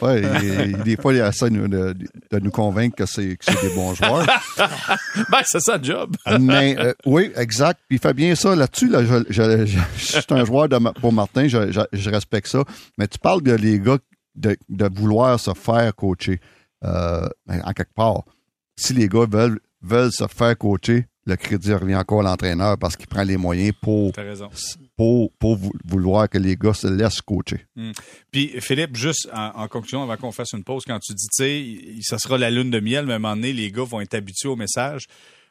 [0.84, 1.96] des fois, il essaie de, de,
[2.32, 4.26] de nous convaincre que c'est, des bons joueurs.
[4.58, 6.16] ben, c'est ça, job.
[6.40, 7.80] mais, euh, oui, exact.
[7.88, 8.90] Puis il fait bien ça là-dessus.
[8.90, 12.64] Là, je, je, je, suis un joueur de, pour Martin, je je respecte ça.
[12.98, 13.98] Mais tu parles de les gars
[14.36, 14.58] de,
[14.94, 16.40] vouloir se faire coacher.
[16.84, 18.24] Euh, en quelque part,
[18.76, 22.96] si les gars veulent, veulent se faire coacher, le crédit revient encore à l'entraîneur parce
[22.96, 24.12] qu'il prend les moyens pour,
[24.96, 27.66] pour, pour, vouloir que les gars se laissent coacher.
[27.76, 27.92] Hmm.
[28.32, 32.02] Puis, Philippe, juste en, conclusion, avant qu'on fasse une pause, quand tu dis, tu sais,
[32.02, 34.16] ça sera la lune de miel, mais à un moment donné, les gars vont être
[34.16, 35.06] habitués au message.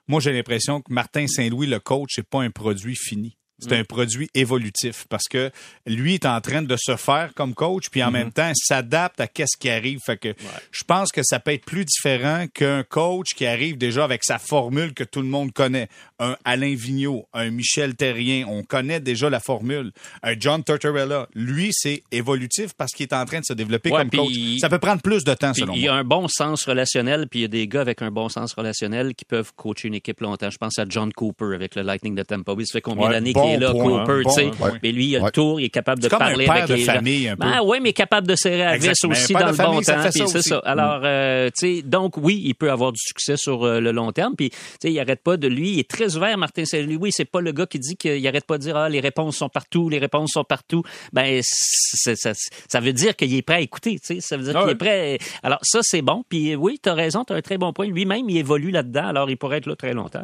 [0.08, 3.36] Moi, j'ai l'impression que Martin Saint-Louis, le coach, c'est pas un produit fini.
[3.58, 5.50] C'est un produit évolutif parce que
[5.86, 8.12] lui est en train de se faire comme coach, puis en mm-hmm.
[8.12, 10.00] même temps s'adapte à qu'est-ce qui arrive.
[10.04, 10.34] Fait que
[10.70, 14.38] je pense que ça peut être plus différent qu'un coach qui arrive déjà avec sa
[14.38, 15.88] formule que tout le monde connaît.
[16.20, 19.92] Un Alain Vigneault, un Michel Terrien, on connaît déjà la formule.
[20.22, 24.10] Un John Tortorella, lui c'est évolutif parce qu'il est en train de se développer comme
[24.10, 24.32] coach.
[24.60, 25.76] Ça peut prendre plus de temps selon moi.
[25.76, 28.10] Il y a un bon sens relationnel, puis il y a des gars avec un
[28.10, 30.50] bon sens relationnel qui peuvent coacher une équipe longtemps.
[30.50, 32.64] Je pense à John Cooper avec le Lightning de Tampa Bay.
[32.64, 34.50] Ça fait combien d'années est là, Cooper, tu sais.
[34.82, 36.84] Mais lui, il a le tour, il est capable de parler un père avec de
[36.84, 37.46] famille, un peu.
[37.46, 40.10] Ah ouais, mais capable de serrer à vis aussi dans le bon temps.
[40.10, 40.58] c'est ça.
[40.64, 44.12] Alors, euh, tu sais, donc oui, il peut avoir du succès sur euh, le long
[44.12, 44.34] terme.
[44.36, 47.12] Puis, tu sais, il arrête pas de lui, il est très ouvert, Martin Saint-Louis.
[47.12, 49.48] C'est pas le gars qui dit qu'il arrête pas de dire ah les réponses sont
[49.48, 50.82] partout, les réponses sont partout.
[51.12, 53.98] Ben, ça, ça, veut dire qu'il est prêt à écouter.
[53.98, 55.18] Tu sais, ça veut dire qu'il est prêt.
[55.42, 56.24] Alors ça, c'est bon.
[56.28, 57.86] Puis oui, tu as raison, tu as un très bon point.
[57.86, 59.06] Lui-même, il évolue là-dedans.
[59.08, 60.22] Alors, il pourrait être là très longtemps.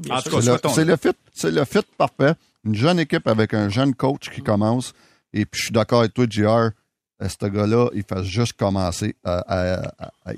[0.75, 2.35] C'est le, fait, c'est le fait parfait
[2.65, 4.93] une jeune équipe avec un jeune coach qui commence.
[5.33, 6.71] Et puis, je suis d'accord avec toi, JR.
[7.25, 9.15] Euh, ce gars-là, il fait juste commencer.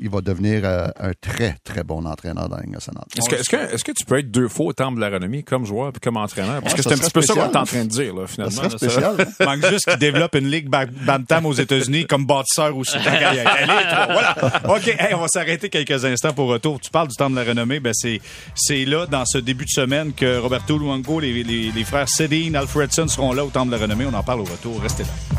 [0.01, 3.05] il va devenir euh, un très, très bon entraîneur dans la nationale.
[3.17, 5.11] Est-ce que, est que, est que, tu peux être deux fois au temple de la
[5.11, 6.63] renommée comme joueur et comme entraîneur?
[6.63, 8.69] Parce que c'est un petit peu ça qu'on est en train de dire, là, finalement.
[8.69, 9.15] Ça spécial.
[9.41, 12.97] Il manque juste qu'il développe une ligue Bantam aux États-Unis comme bâtisseur aussi.
[12.99, 14.37] voilà.
[14.69, 16.81] OK, on va s'arrêter quelques instants pour retour.
[16.81, 17.81] Tu parles du temple de la renommée.
[17.81, 18.21] Ben, c'est,
[18.55, 22.57] c'est là, dans ce début de semaine, que Roberto Luango, les, les, les frères Cédine,
[22.57, 24.07] Alfredson seront là au temple de la renommée.
[24.07, 24.81] On en parle au retour.
[24.81, 25.36] Restez là.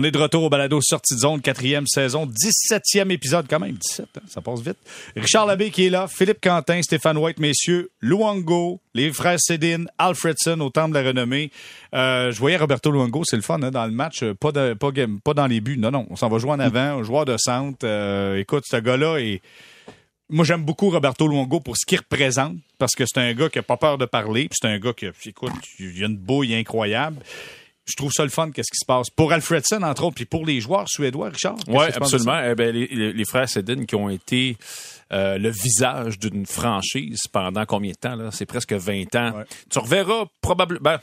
[0.00, 3.72] On est de retour au balado Sortie de zone, quatrième saison, 17e épisode quand même,
[3.72, 4.76] 17, hein, ça passe vite.
[5.16, 10.60] Richard Labbé qui est là, Philippe Quentin, Stéphane White, messieurs, Luango, les frères Cédine, Alfredson
[10.60, 11.50] au temple de la renommée.
[11.96, 15.46] Euh, je voyais Roberto Luango, c'est le fun hein, dans le match, euh, pas, dans
[15.48, 17.78] les buts, non, non, on s'en va jouer en avant, joueur de centre.
[17.82, 19.42] Euh, écoute, ce gars-là est...
[20.30, 23.58] Moi, j'aime beaucoup Roberto Luongo pour ce qu'il représente, parce que c'est un gars qui
[23.58, 26.54] a pas peur de parler, puis c'est un gars qui, écoute, il a une bouille
[26.54, 27.16] incroyable
[27.88, 29.08] je trouve ça le fun, qu'est-ce qui se passe.
[29.10, 31.56] Pour Alfredson, entre autres, puis pour les joueurs suédois, Richard.
[31.68, 32.40] Oui, absolument.
[32.44, 34.56] Eh ben, les, frères Sedin qui ont été
[35.12, 38.14] euh, le visage d'une franchise pendant combien de temps?
[38.14, 38.30] là?
[38.30, 39.38] C'est presque 20 ans.
[39.38, 39.44] Ouais.
[39.70, 40.80] Tu reverras probablement...
[40.82, 41.00] ben,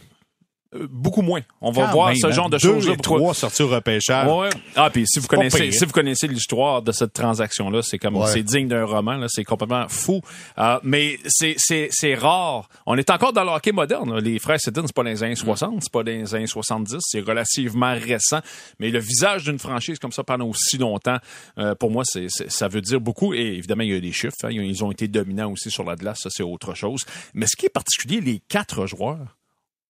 [0.89, 1.41] beaucoup moins.
[1.61, 2.93] On va Quand voir même, ce hein, genre de choses-là.
[2.93, 4.29] et trois sorties au repêchage.
[4.31, 4.49] Ouais.
[4.75, 8.27] Ah, puis si vous connaissez, si vous connaissez l'histoire de cette transaction-là, c'est comme, Ouais.
[8.27, 9.27] c'est digne d'un roman, là.
[9.29, 10.21] C'est complètement fou.
[10.57, 12.69] Euh, mais c'est, c'est, c'est rare.
[12.85, 14.19] On est encore dans le hockey moderne, là.
[14.21, 16.97] Les frères Sedin, c'est pas dans les années 60, c'est pas dans les années 70,
[17.01, 18.39] c'est relativement récent.
[18.79, 21.17] Mais le visage d'une franchise comme ça pendant aussi longtemps,
[21.57, 23.33] euh, pour moi, c'est- ça veut dire beaucoup.
[23.33, 24.49] Et évidemment, il y a des chiffres, hein.
[24.51, 27.01] Ils ont été dominants aussi sur la glace, ça, c'est autre chose.
[27.33, 29.35] Mais ce qui est particulier, les quatre joueurs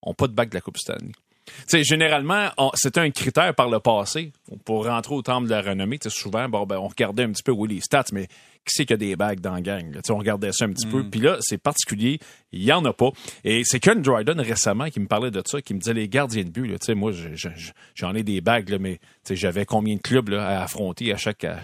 [0.06, 1.12] ont pas de bague de la Coupe Stanley.
[1.46, 4.32] Tu sais, généralement, c'était un critère par le passé
[4.66, 6.00] pour rentrer au temple de la renommée.
[6.08, 8.26] Souvent, bon, ben, on regardait un petit peu, oui, les stats, mais
[8.68, 9.94] qui c'est qui a des bagues dans la gang?
[9.94, 10.02] là?
[10.10, 11.04] On regardait ça un petit peu.
[11.08, 12.18] Puis là, c'est particulier.
[12.52, 13.12] Il y en a pas.
[13.44, 16.44] Et c'est Ken Dryden récemment qui me parlait de ça, qui me disait les gardiens
[16.44, 16.66] de but.
[16.68, 19.00] là, moi, je- je- je- j'en ai des bagues, là, mais
[19.30, 21.44] j'avais combien de clubs là, à affronter à chaque.
[21.44, 21.60] à-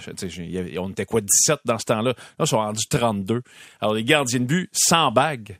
[0.77, 2.11] on était quoi, 17 dans ce temps-là?
[2.11, 3.41] Là, ils sont rendus 32.
[3.79, 5.57] Alors, les gardiens de but sans bagues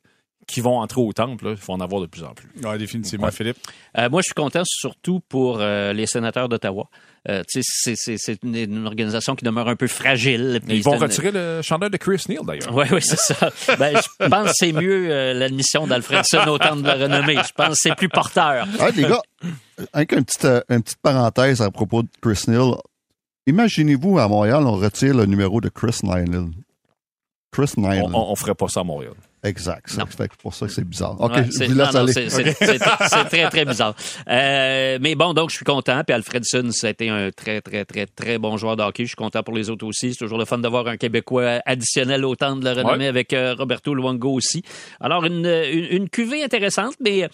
[0.47, 2.49] qui vont entrer au temple, là, il faut en avoir de plus en plus.
[2.63, 3.57] Ouais, définitivement, Philippe.
[3.97, 6.89] Euh, moi, je suis content surtout pour euh, les sénateurs d'Ottawa.
[7.29, 10.59] Euh, c'est- une, une organisation qui demeure un peu fragile.
[10.67, 12.73] Ils vont une- retirer le chandail de Chris Neal, d'ailleurs.
[12.75, 13.49] Oui, oui, c'est ça.
[13.77, 17.35] Ben, je pense que c'est mieux euh, l'admission d'Alfredson au temps de la renommée.
[17.35, 18.67] Je pense que c'est plus porteur.
[18.79, 19.21] Ouais, les gars,
[19.93, 22.73] avec une petite, euh, une petite parenthèse à propos de Chris Neal.
[23.47, 26.49] Imaginez-vous, à Montréal, on retire le numéro de Chris Nyland.
[27.51, 28.11] Chris On, Nyland.
[28.13, 29.13] on, on ferait pas ça à Montréal.
[29.43, 29.87] Exact.
[29.87, 31.19] Que pour ça que c'est bizarre.
[31.19, 32.13] OK, Ouais, je c'est- vous laisse non, non, aller.
[32.13, 33.95] c'est- c'est- c'est- c'est très, très bizarre.
[34.29, 36.03] Euh, mais bon, donc, je suis content.
[36.05, 39.03] Puis Alfredson, ça a été un très, très, très, très bon joueur de hockey.
[39.03, 40.11] Je suis content pour les autres aussi.
[40.13, 43.07] C'est toujours le fun d'avoir un Québécois additionnel au temps de la renommée Ouais.
[43.07, 44.63] avec euh, Roberto Luongo aussi.
[44.99, 47.27] Alors, une, une, une cuvée intéressante, mais euh,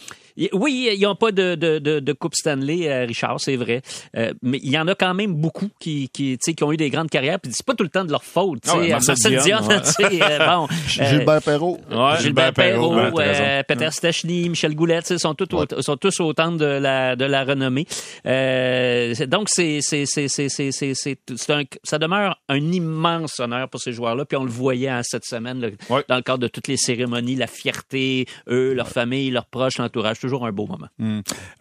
[0.53, 3.81] oui, ils n'ont pas de, de, de, de Coupe Stanley, euh, Richard, c'est vrai.
[4.15, 6.71] Euh, mais il y en a quand même beaucoup qui, qui, tu sais, qui ont
[6.71, 7.39] eu des grandes carrières.
[7.39, 8.59] Puis c'est pas tout le temps de leur faute.
[8.67, 8.89] Ah ouais.
[8.89, 10.67] Marcel Marcel Dion, euh, bon.
[10.87, 11.79] Gilbert Perrault.
[11.97, 16.51] Ouais, Gilbert Perrault, euh, Peter Stechny, Michel Goulet, sont, tous au- sont tous au temps
[16.51, 17.85] de la, de la renommée.
[18.25, 24.25] Euh, donc, c'est, c'est, c'est, un, ça demeure un immense honneur pour ces joueurs-là.
[24.25, 26.03] Puis on le voyait hein, cette semaine, là, Ouais.
[26.07, 30.19] dans le cadre de toutes les cérémonies, la fierté, eux, leur famille, leurs proches, l'entourage,
[30.19, 30.87] toujours un beau moment.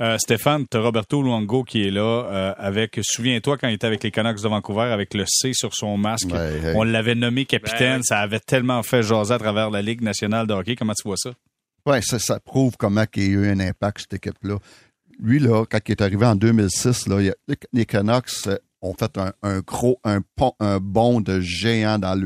[0.00, 4.02] Euh, Stéphane, tu Roberto Luongo qui est là euh, avec, souviens-toi quand il était avec
[4.02, 6.28] les Canucks de Vancouver avec le C sur son masque.
[6.74, 7.90] On l'avait nommé capitaine.
[7.92, 8.02] Ouais, ouais.
[8.02, 10.76] Ça avait tellement fait jaser à travers la Ligue nationale de hockey.
[10.76, 11.30] Comment tu vois ça?
[11.86, 14.58] Ouais, ça, prouve comment il y a eu un impact, cette équipe-là.
[15.20, 18.56] Lui, là, quand il est arrivé en 2006, là, il y a- les- Canucks euh,
[18.82, 20.20] ont fait un, gros, un,
[20.80, 22.18] bond de géant dans,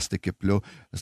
[0.00, 0.58] cette équipe-là.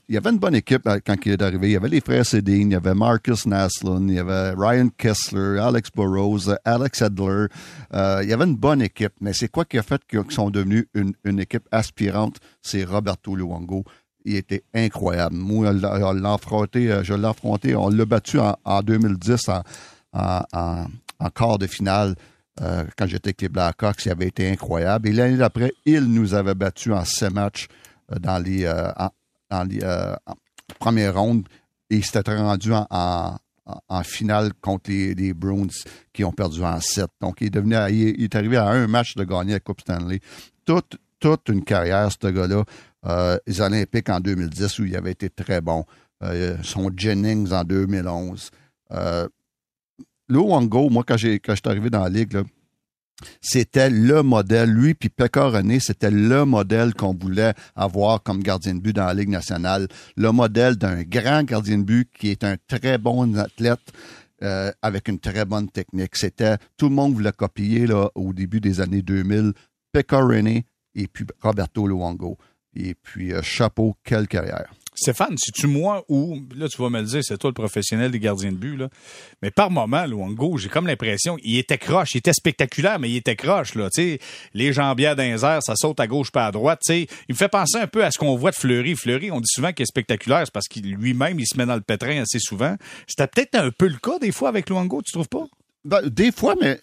[0.09, 1.69] Il y avait une bonne équipe euh, quand il est arrivé.
[1.69, 4.89] Il y avait les frères Sedin, il y avait Marcus Naslund, il y avait Ryan
[4.97, 7.47] Kessler, Alex Burrows, euh, Alex Edler.
[7.95, 9.15] Euh, il y avait une bonne équipe.
[9.21, 12.37] Mais c'est quoi qui a fait qu'ils sont devenus une, une équipe aspirante?
[12.63, 13.83] C'est Roberto Luongo
[14.27, 15.37] il était incroyable.
[15.37, 19.51] Moi, euh, je l'ai affronté, on l'a battu en, en 2010
[20.13, 20.87] en,
[21.35, 22.15] quart de finale.
[22.61, 25.09] euh, quand j'étais avec les Blackhawks, il avait été incroyable.
[25.09, 27.69] Et l'année d'après, il nous avait battus en sept matchs
[28.13, 29.11] euh, dans les, euh, en,
[29.51, 30.35] dans les euh, en
[30.81, 31.47] première ronde.
[31.91, 33.37] Et il s'était rendu en,
[34.05, 35.67] finale contre les, les Bruins
[36.13, 37.11] qui ont perdu en sept.
[37.21, 40.21] Donc, il est, devenu, il, est arrivé à un match de gagner la Coupe Stanley.
[40.65, 42.65] Toute, toute une carrière, ce gars-là.
[43.07, 45.85] Euh, les Olympiques en 2010 où il avait été très bon.
[46.23, 48.51] Euh, son Jennings en 2011.
[48.93, 49.29] Euh,
[50.29, 52.43] Luongo, moi, quand, je suis arrivé dans la Ligue,
[53.41, 54.71] c'était le modèle.
[54.71, 59.07] Lui puis Pekka René, c'était le modèle qu'on voulait avoir comme gardien de but dans
[59.07, 59.89] la Ligue nationale.
[60.17, 63.93] Le modèle d'un grand gardien de but qui est un très bon athlète
[64.43, 66.17] euh, avec une très bonne technique.
[66.17, 69.53] C'était tout le monde voulait copier là, au début des années 2000.
[69.93, 72.37] Pekka René et puis Roberto Luongo.
[72.75, 74.71] Et puis, euh, chapeau, quelle carrière.
[74.95, 78.11] Stéphane, si tu moi ou là tu vas me le dire, c'est toi le professionnel
[78.11, 78.89] des gardiens de but là.
[79.43, 83.17] Mais par moment, Luongo, j'ai comme l'impression, il était croche, il était spectaculaire, mais il
[83.17, 83.91] était croche là.
[83.91, 84.19] Tu
[84.55, 86.81] les jambières airs, ça saute à gauche pas à droite.
[86.83, 88.95] Tu sais, il me fait penser un peu à ce qu'on voit de Fleury.
[88.97, 91.75] Fleury, on dit souvent qu'il est spectaculaire, c'est parce qu'il lui-même il se met dans
[91.75, 92.75] le pétrin assez souvent.
[93.07, 95.45] C'était peut-être un peu le cas des fois avec Luongo, tu trouves pas?
[95.85, 96.81] Ben, des fois, mais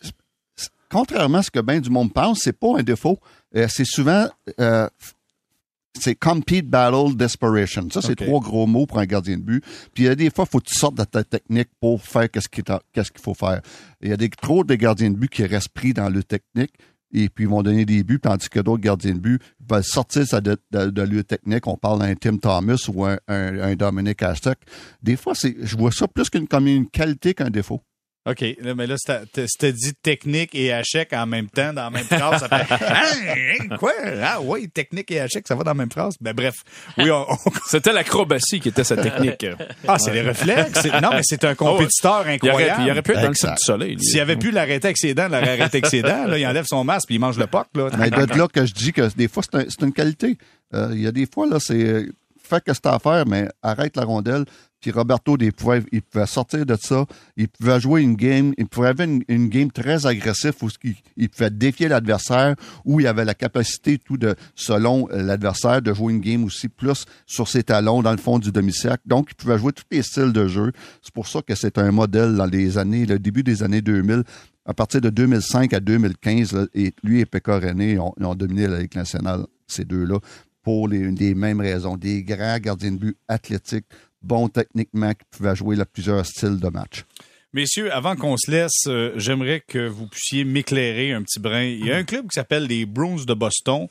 [0.92, 3.20] contrairement à ce que bien du monde pense, c'est pas un défaut.
[3.56, 4.28] Euh, c'est souvent
[4.60, 4.90] euh,
[6.00, 7.88] c'est compete battle desperation.
[7.92, 9.64] Ça, c'est trois gros mots pour un gardien de but.
[9.94, 12.02] Puis il y a des fois, il faut que tu sortes de ta technique pour
[12.02, 13.62] faire qu'est-ce qu'il faut faire.
[14.02, 16.74] Il y a des trop de gardiens de but qui restent pris dans le technique
[17.14, 20.26] et puis ils vont donner des buts, tandis que d'autres gardiens de but veulent sortir
[20.26, 21.68] ça de, de, technique.
[21.68, 24.58] On parle d'un Tim Thomas ou un, un, un Dominic Hasek.
[25.04, 27.82] Des fois, c'est, je vois ça plus qu'une, comme une qualité qu'un défaut.
[28.26, 32.06] OK, là, mais là, c'était dit technique et hachec en même temps, dans la même
[32.06, 32.40] phrase.
[32.40, 33.36] Ça fait, Hein,
[33.70, 33.92] hein, quoi?
[34.24, 36.16] Ah oui, technique et hachec, ça va dans la même phrase?
[36.22, 36.56] Ben bref,
[36.98, 37.36] oui, on- on-
[37.68, 39.46] C'était l'acrobatie qui était sa technique.
[39.88, 40.86] ah, c'est les réflexes.
[41.02, 42.82] Non, mais c'est un compétiteur il, aurait, incroyable.
[42.86, 43.98] il aurait pu être dans le du soleil.
[44.00, 46.26] S'il avait pu l'arrêter avec ses dents, il l'aurait arrêté avec ses dents.
[46.26, 47.68] Là, il enlève son masque puis il mange le poc.
[47.76, 47.90] Là.
[48.00, 50.38] Mais de là que je dis que des fois, c'est un- c'est une qualité.
[50.74, 52.06] Euh, Il y a des fois, là, c'est
[52.42, 54.46] fais que c'est à faire, mais arrête la rondelle.
[54.84, 55.82] Puis Roberto, il pouvait,
[56.26, 57.06] sortir de ça.
[57.38, 58.54] Il pouvait jouer une game.
[58.58, 60.68] Il pouvait avoir une, game très agressive où
[61.16, 63.98] il, pouvait défier l'adversaire, où il avait la capacité,
[64.56, 68.52] selon l'adversaire, de jouer une game aussi plus sur ses talons dans le fond du
[68.52, 69.04] demi-cercle.
[69.06, 70.74] Donc, il pouvait jouer tous les styles de jeu.
[71.02, 74.24] C'est pour ça que c'est un modèle dans les années, le début des années 2000
[74.66, 78.68] à partir de 2005 à 2015, là, et lui et Pekka René ont, ont dominé
[78.68, 80.20] la Ligue nationale, ces deux-là,
[80.62, 81.98] pour les, les mêmes raisons.
[81.98, 83.86] Des grands gardiens de but athlétiques,
[84.24, 87.04] bons techniquement, qui pouvaient jouer là, plusieurs styles de match.
[87.56, 91.62] Messieurs, avant qu'on se laisse, euh, j'aimerais que vous puissiez m'éclairer un petit brin.
[91.62, 93.88] Il y a un club qui s'appelle les Bruins de Boston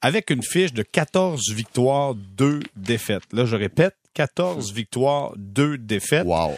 [0.00, 3.32] avec une fiche de 14 victoires, 2 défaites.
[3.32, 6.26] Là, je répète, 14 victoires, 2 défaites.
[6.26, 6.56] Wow!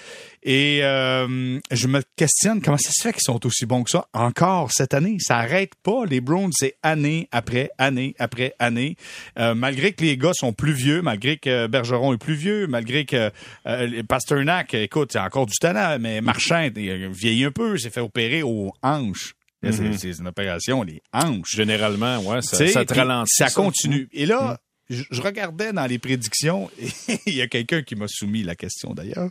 [0.49, 4.07] Et euh, je me questionne comment ça se fait qu'ils sont aussi bons que ça
[4.15, 5.17] encore cette année.
[5.19, 6.05] Ça arrête pas.
[6.09, 8.97] Les Browns, c'est année après année après année.
[9.41, 13.05] Euh, malgré que les gars sont plus vieux, malgré que Bergeron est plus vieux, malgré
[13.05, 13.33] que
[13.67, 17.91] euh, Pasternak, écoute, il a encore du talent, mais Marchand il vieillit un peu, s'est
[17.91, 19.35] fait opérer aux hanches.
[19.65, 19.99] C'est- Mhm.
[19.99, 21.57] C'est une opération, les hanches.
[21.57, 23.33] Généralement, ouais, ça, ça te ralentit.
[23.35, 24.09] Ça continue.
[24.13, 24.59] Et là,
[24.91, 26.71] je, je regardais dans les prédictions,
[27.09, 29.31] et il y a quelqu'un qui m'a soumis la question d'ailleurs.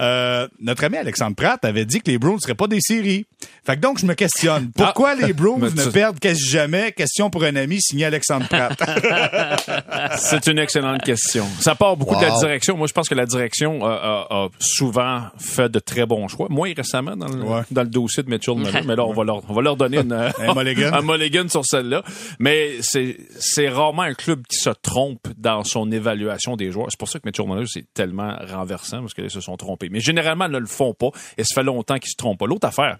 [0.00, 3.26] Euh, notre ami Alexandre Pratt avait dit que les Browns ne seraient pas des séries.
[3.64, 4.70] Fait que donc, je me questionne.
[4.74, 6.92] Pourquoi les Browns ne tu- perdent quasi jamais?
[6.92, 8.78] Question pour un ami signé Alexandre Pratt.
[10.16, 11.46] C'est une excellente question.
[11.60, 12.76] Ça part beaucoup de la direction.
[12.76, 13.90] Moi, je pense que la direction a,
[14.30, 16.46] a- a souvent fait de très bons choix.
[16.50, 17.62] Moins récemment dans le, Ouais.
[17.70, 19.98] dans le dossier de Mitchell Miller, mais là, on va leur, on va leur donner
[19.98, 20.90] une, Un mulligan.
[20.92, 22.02] un mulligan sur celle-là.
[22.38, 26.88] Mais c'est, c'est rarement un club qui se trompe dans son évaluation des joueurs.
[26.90, 29.88] C'est pour ça que Mitchell Miller, c'est tellement renversant parce qu'ils se sont trompés.
[29.90, 32.46] Mais généralement, ils ne le font pas et ça fait longtemps qu'ils se trompent pas.
[32.46, 32.98] L'autre affaire,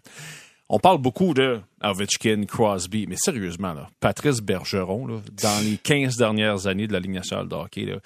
[0.68, 6.86] on parle beaucoup de Ovechkin, Crosby, mais sérieusement, Patrice Bergeron, dans les 15 dernières années
[6.86, 7.96] de la Ligue nationale de hockey,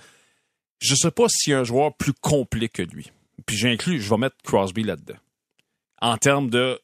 [0.80, 3.10] je sais pas s'il y a un joueur plus complet que lui.
[3.44, 5.18] Puis j'inclus, je vais mettre Crosby là-dedans.
[6.00, 6.80] En termes de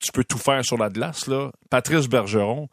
[0.00, 2.68] tu peux tout faire sur la glace, là, Patrice Bergeron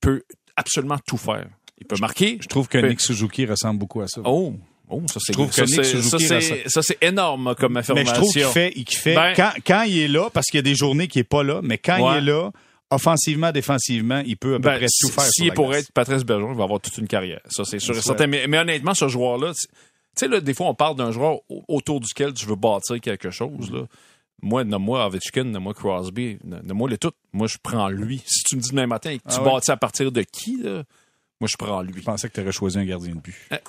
[0.00, 0.22] peut
[0.56, 1.48] absolument tout faire.
[1.78, 2.38] Il peut marquer.
[2.40, 4.20] je trouve que Mais- Nick Suzuki ressemble beaucoup à ça.
[4.24, 4.54] Oh,
[4.88, 8.14] oh, ça c'est Je trouve que ça, c'est- ça, c'est- énorme comme mais affirmation.
[8.14, 10.74] je trouve qu'il fait, Ben- quand, quand il est là, parce qu'il y a des
[10.74, 12.14] journées qu'il est pas là, mais quand Ouais.
[12.14, 12.50] il est là,
[12.90, 15.24] offensivement, défensivement, il peut à peu Ben, près tout si- faire.
[15.24, 15.82] S'il pourrait glace.
[15.84, 17.40] être Patrice Bergeron, il va avoir toute une carrière.
[17.48, 18.26] Ça, c'est sûr et certain.
[18.26, 19.66] Mais, mais honnêtement, ce joueur-là, tu
[20.16, 23.30] sais, là, des fois, on parle d'un joueur au- autour duquel tu veux bâtir quelque
[23.30, 23.82] chose, là.
[24.42, 27.16] Moi, nomme-moi Ovechkin, nomme-moi Crosby, nomme-moi les toutes.
[27.32, 28.22] Moi, je prends lui.
[28.26, 29.50] Si tu me dis demain matin que tu Ah ouais?
[29.52, 30.84] bâtis à partir de qui, là,
[31.40, 31.92] moi, je prends lui.
[31.98, 33.34] Je pensais que tu aurais choisi un gardien de but.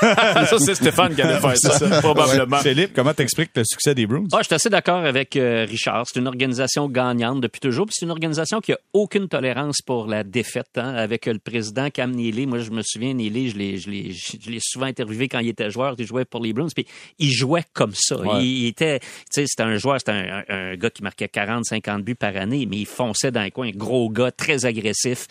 [0.00, 2.58] ça, c'est Stéphane qui allait faire ça, probablement.
[2.58, 4.24] Philippe, comment t'expliques le succès des Bruins?
[4.32, 6.04] Ah, je suis assez d'accord avec euh, Richard.
[6.06, 7.86] C'est une organisation gagnante depuis toujours.
[7.90, 10.68] C'est une organisation qui a aucune tolérance pour la défaite.
[10.76, 10.94] hein.
[10.94, 14.12] Avec euh, le président Cam Neely, moi je me souviens, Neely, je l'ai, je l'ai,
[14.12, 15.94] je l'ai souvent interviewé quand il était joueur.
[15.98, 16.68] Il jouait pour les Bruins.
[16.74, 16.86] Puis
[17.18, 18.16] il jouait comme ça.
[18.20, 18.44] Ouais.
[18.44, 21.28] Il, il était, tu sais, c'était un joueur, c'était un, un- un gars qui marquait
[21.28, 23.68] 40, 50 buts par année, mais il fonçait dans les coins.
[23.68, 25.26] Un gros gars, très agressif.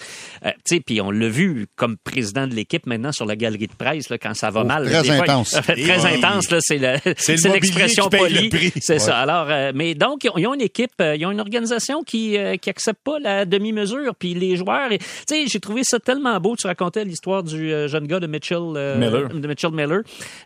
[0.45, 3.67] Euh, tu sais, puis on l'a vu comme président de l'équipe maintenant sur la galerie
[3.67, 4.85] de presse là, quand ça va Oh, mal.
[4.85, 5.49] très Des fois, intense.
[5.67, 8.49] très Et- intense là, c'est le, C'est le c'est mobilier l'expression le polie.
[8.81, 8.99] C'est Ouais.
[8.99, 9.17] ça.
[9.17, 12.03] Alors, euh, mais donc, ils ont, ils ont une équipe, euh, ils ont une organisation
[12.03, 14.15] qui euh, qui accepte pas la demi-mesure.
[14.17, 16.55] Puis les joueurs, tu sais, j'ai trouvé ça tellement beau.
[16.55, 19.29] Tu racontais l'histoire du euh, jeune gars de Mitchell euh, Miller.
[19.29, 20.01] de Mitchell Miller,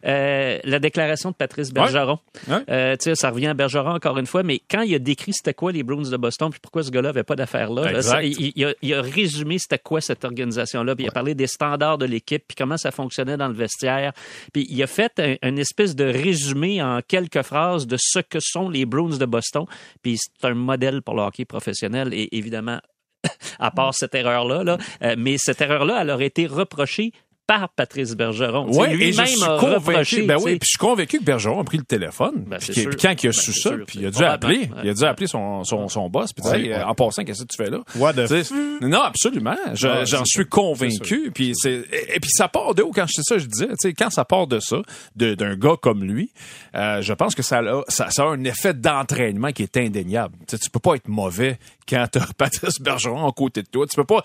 [0.06, 2.20] Euh, la déclaration de Patrice Bergeron.
[2.48, 2.56] Ouais.
[2.70, 5.34] Euh, tu sais, ça revient à Bergeron encore une fois, mais quand il a décrit
[5.34, 7.98] c'était quoi les Bruins de Boston, puis pourquoi ce gars-là avait pas d'affaires là, là,
[7.98, 8.10] Exact.
[8.10, 11.27] ça, il, il a, il a résumé c'était quoi cette organisation-là, puis il a parlé
[11.36, 14.14] des standards de l'équipe, puis comment ça fonctionnait dans le vestiaire,
[14.54, 18.40] puis il a fait un, une espèce de résumé en quelques phrases de ce que
[18.40, 19.66] sont les Bruins de Boston,
[20.02, 22.80] puis c'est un modèle pour le hockey professionnel, et évidemment,
[23.60, 27.12] à part cette erreur-là, là, euh, mais cette erreur-là, elle aurait été reprochée
[27.48, 28.70] par Patrice Bergeron.
[28.74, 31.64] Ouais, et je suis a convaincu, ben oui, puis je suis convaincu que Bergeron a
[31.64, 32.44] pris le téléphone.
[32.46, 32.90] Ben, puis c'est qu'il- sûr.
[32.92, 34.68] puis quand il a Ben, su ça, sûr, puis il a dû appeler, Ouais.
[34.84, 37.58] il a dû appeler son, son, son boss, puis Ouais, en passant, qu'est-ce que tu
[37.58, 37.80] fais là?
[37.96, 39.56] What the Non, absolument.
[39.74, 41.32] Je- Ouais, J'en suis convaincu.
[41.34, 42.92] Puis c'est et, et puis ça part de où?
[42.92, 44.82] Quand je sais ça, je disais, tu sais, quand ça part de ça,
[45.16, 46.32] de- d'un gars comme lui,
[46.76, 50.36] euh, je pense que ça a, ça, ça a un effet d'entraînement qui est indéniable.
[50.48, 53.86] Tu tu peux pas être mauvais quand t'as Patrice Bergeron à côté de toi.
[53.88, 54.22] Tu peux pas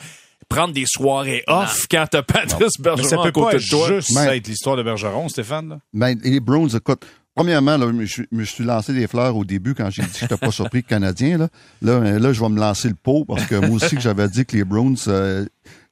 [0.48, 3.68] prendre des soirées off quand t'as Patrice Mais Bergeron ça à peut côté pas de
[3.68, 3.88] toi.
[3.88, 5.68] juste être l'histoire de Bergeron, Stéphane.
[5.70, 5.78] là.
[5.92, 9.88] Ben, les Browns, écoute, premièrement, là, je me suis lancé des fleurs au début quand
[9.90, 11.38] j'ai dit que j'étais pas surpris Canadien.
[11.38, 11.48] Là.
[11.80, 14.44] Là, là, je vais me lancer le pot parce que moi aussi que j'avais dit
[14.44, 15.46] que les Browns, euh,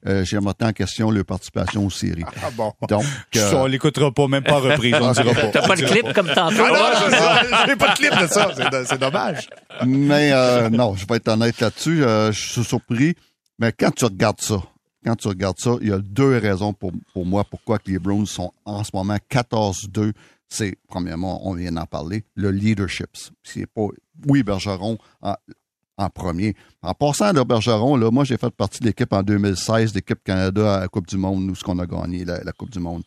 [0.07, 2.23] euh, j'ai remetté en question leur participation aux séries.
[2.43, 2.73] Ah bon.
[2.89, 5.47] Donc, Ça, on l'écoutera pas, même pas en reprise, on ne dira pas.
[5.47, 6.63] T'as pas le clip comme tantôt?
[6.65, 7.65] Ah non.
[7.67, 8.51] J'ai pas de clip de ça.
[8.55, 9.47] C'est do- C'est dommage.
[9.85, 12.03] Mais euh, non, je vais être honnête là-dessus.
[12.03, 13.15] euh, je suis surpris.
[13.61, 14.59] Mais quand tu regardes ça,
[15.05, 18.25] quand tu regardes ça, il y a deux raisons pour, pour moi pourquoi les Browns
[18.25, 20.13] sont en ce moment 14-2.
[20.49, 23.09] C'est, premièrement, on vient d'en parler, le leadership.
[23.43, 23.85] C'est pas,
[24.27, 26.55] oui, Bergeron en, premier.
[26.81, 30.77] En passant de Bergeron, là, moi, j'ai fait partie de l'équipe en 2016, l'équipe Canada
[30.77, 33.03] à la Coupe du Monde, nous, ce qu'on a gagné, la, la Coupe du Monde.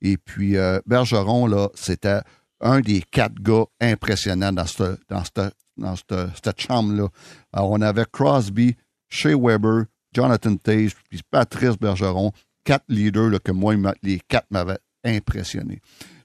[0.00, 2.20] Et puis, euh, Bergeron, là, c'était
[2.62, 7.08] un des quatre gars impressionnants dans cette, dans cette, chambre-là.
[7.52, 8.76] On avait Crosby,
[9.10, 9.84] Shea Weber,
[10.14, 12.32] Jonathan Tage, puis Patrice Bergeron,
[12.64, 15.80] quatre leaders là, que moi, les quatre m'avaient impressionné.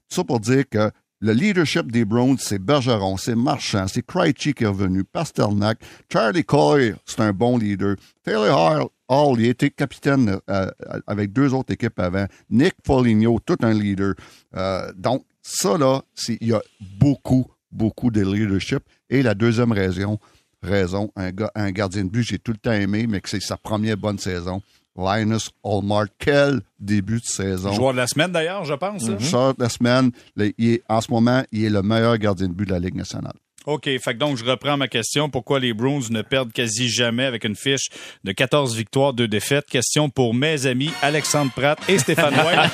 [0.08, 4.52] Tout ça pour dire que le leadership des Browns, c'est Bergeron, c'est Marchand, c'est Krejci
[4.52, 5.78] qui est revenu, Pasternak,
[6.12, 7.96] Charlie Coy, c'est un bon leader.
[8.22, 10.70] Taylor Hall, il était capitaine euh,
[11.06, 12.26] avec deux autres équipes avant.
[12.50, 14.14] Nick Foligno, tout un leader.
[14.56, 16.60] Euh, donc, ça, là, il y a
[16.98, 18.80] beaucoup, beaucoup de leadership.
[19.08, 20.18] Et la deuxième raison,
[20.66, 23.40] raison un, gars, un gardien de but, j'ai tout le temps aimé, mais que c'est
[23.40, 24.60] sa première bonne saison.
[24.98, 27.72] Linus Hallmark, quel début de saison.
[27.72, 29.06] Joueur de la semaine, d'ailleurs, je pense.
[29.06, 29.18] là.
[29.18, 32.48] Short de la semaine, le- il est- en ce moment, il est le meilleur gardien
[32.48, 33.34] de but de la Ligue nationale.
[33.66, 33.84] OK.
[33.84, 35.28] Fait que donc, je reprends ma question.
[35.28, 37.88] Pourquoi les Browns ne perdent quasi jamais avec une fiche
[38.24, 39.66] de 14 victoires, 2 défaites?
[39.66, 42.70] Question pour mes amis Alexandre Pratt et Stéphane White.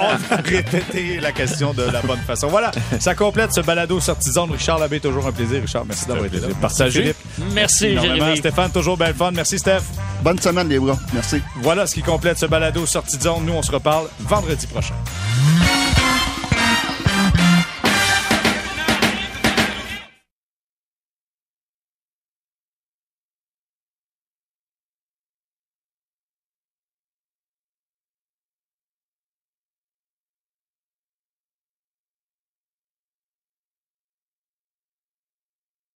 [0.00, 2.48] On va répéter la question de la bonne façon.
[2.48, 2.70] Voilà.
[3.00, 4.52] Ça complète ce balado sortie de.
[4.52, 5.62] Richard Labbé, toujours un plaisir.
[5.62, 6.48] Richard, merci d'avoir été là.
[7.52, 7.98] Merci.
[7.98, 8.36] Jérémy.
[8.36, 9.30] Stéphane, toujours belle fun.
[9.32, 9.82] Merci, Steph.
[10.22, 10.98] Bonne semaine, les bras.
[11.14, 11.40] Merci.
[11.56, 13.44] Voilà ce qui complète ce balado zone.
[13.44, 14.94] Nous, on se reparle vendredi prochain.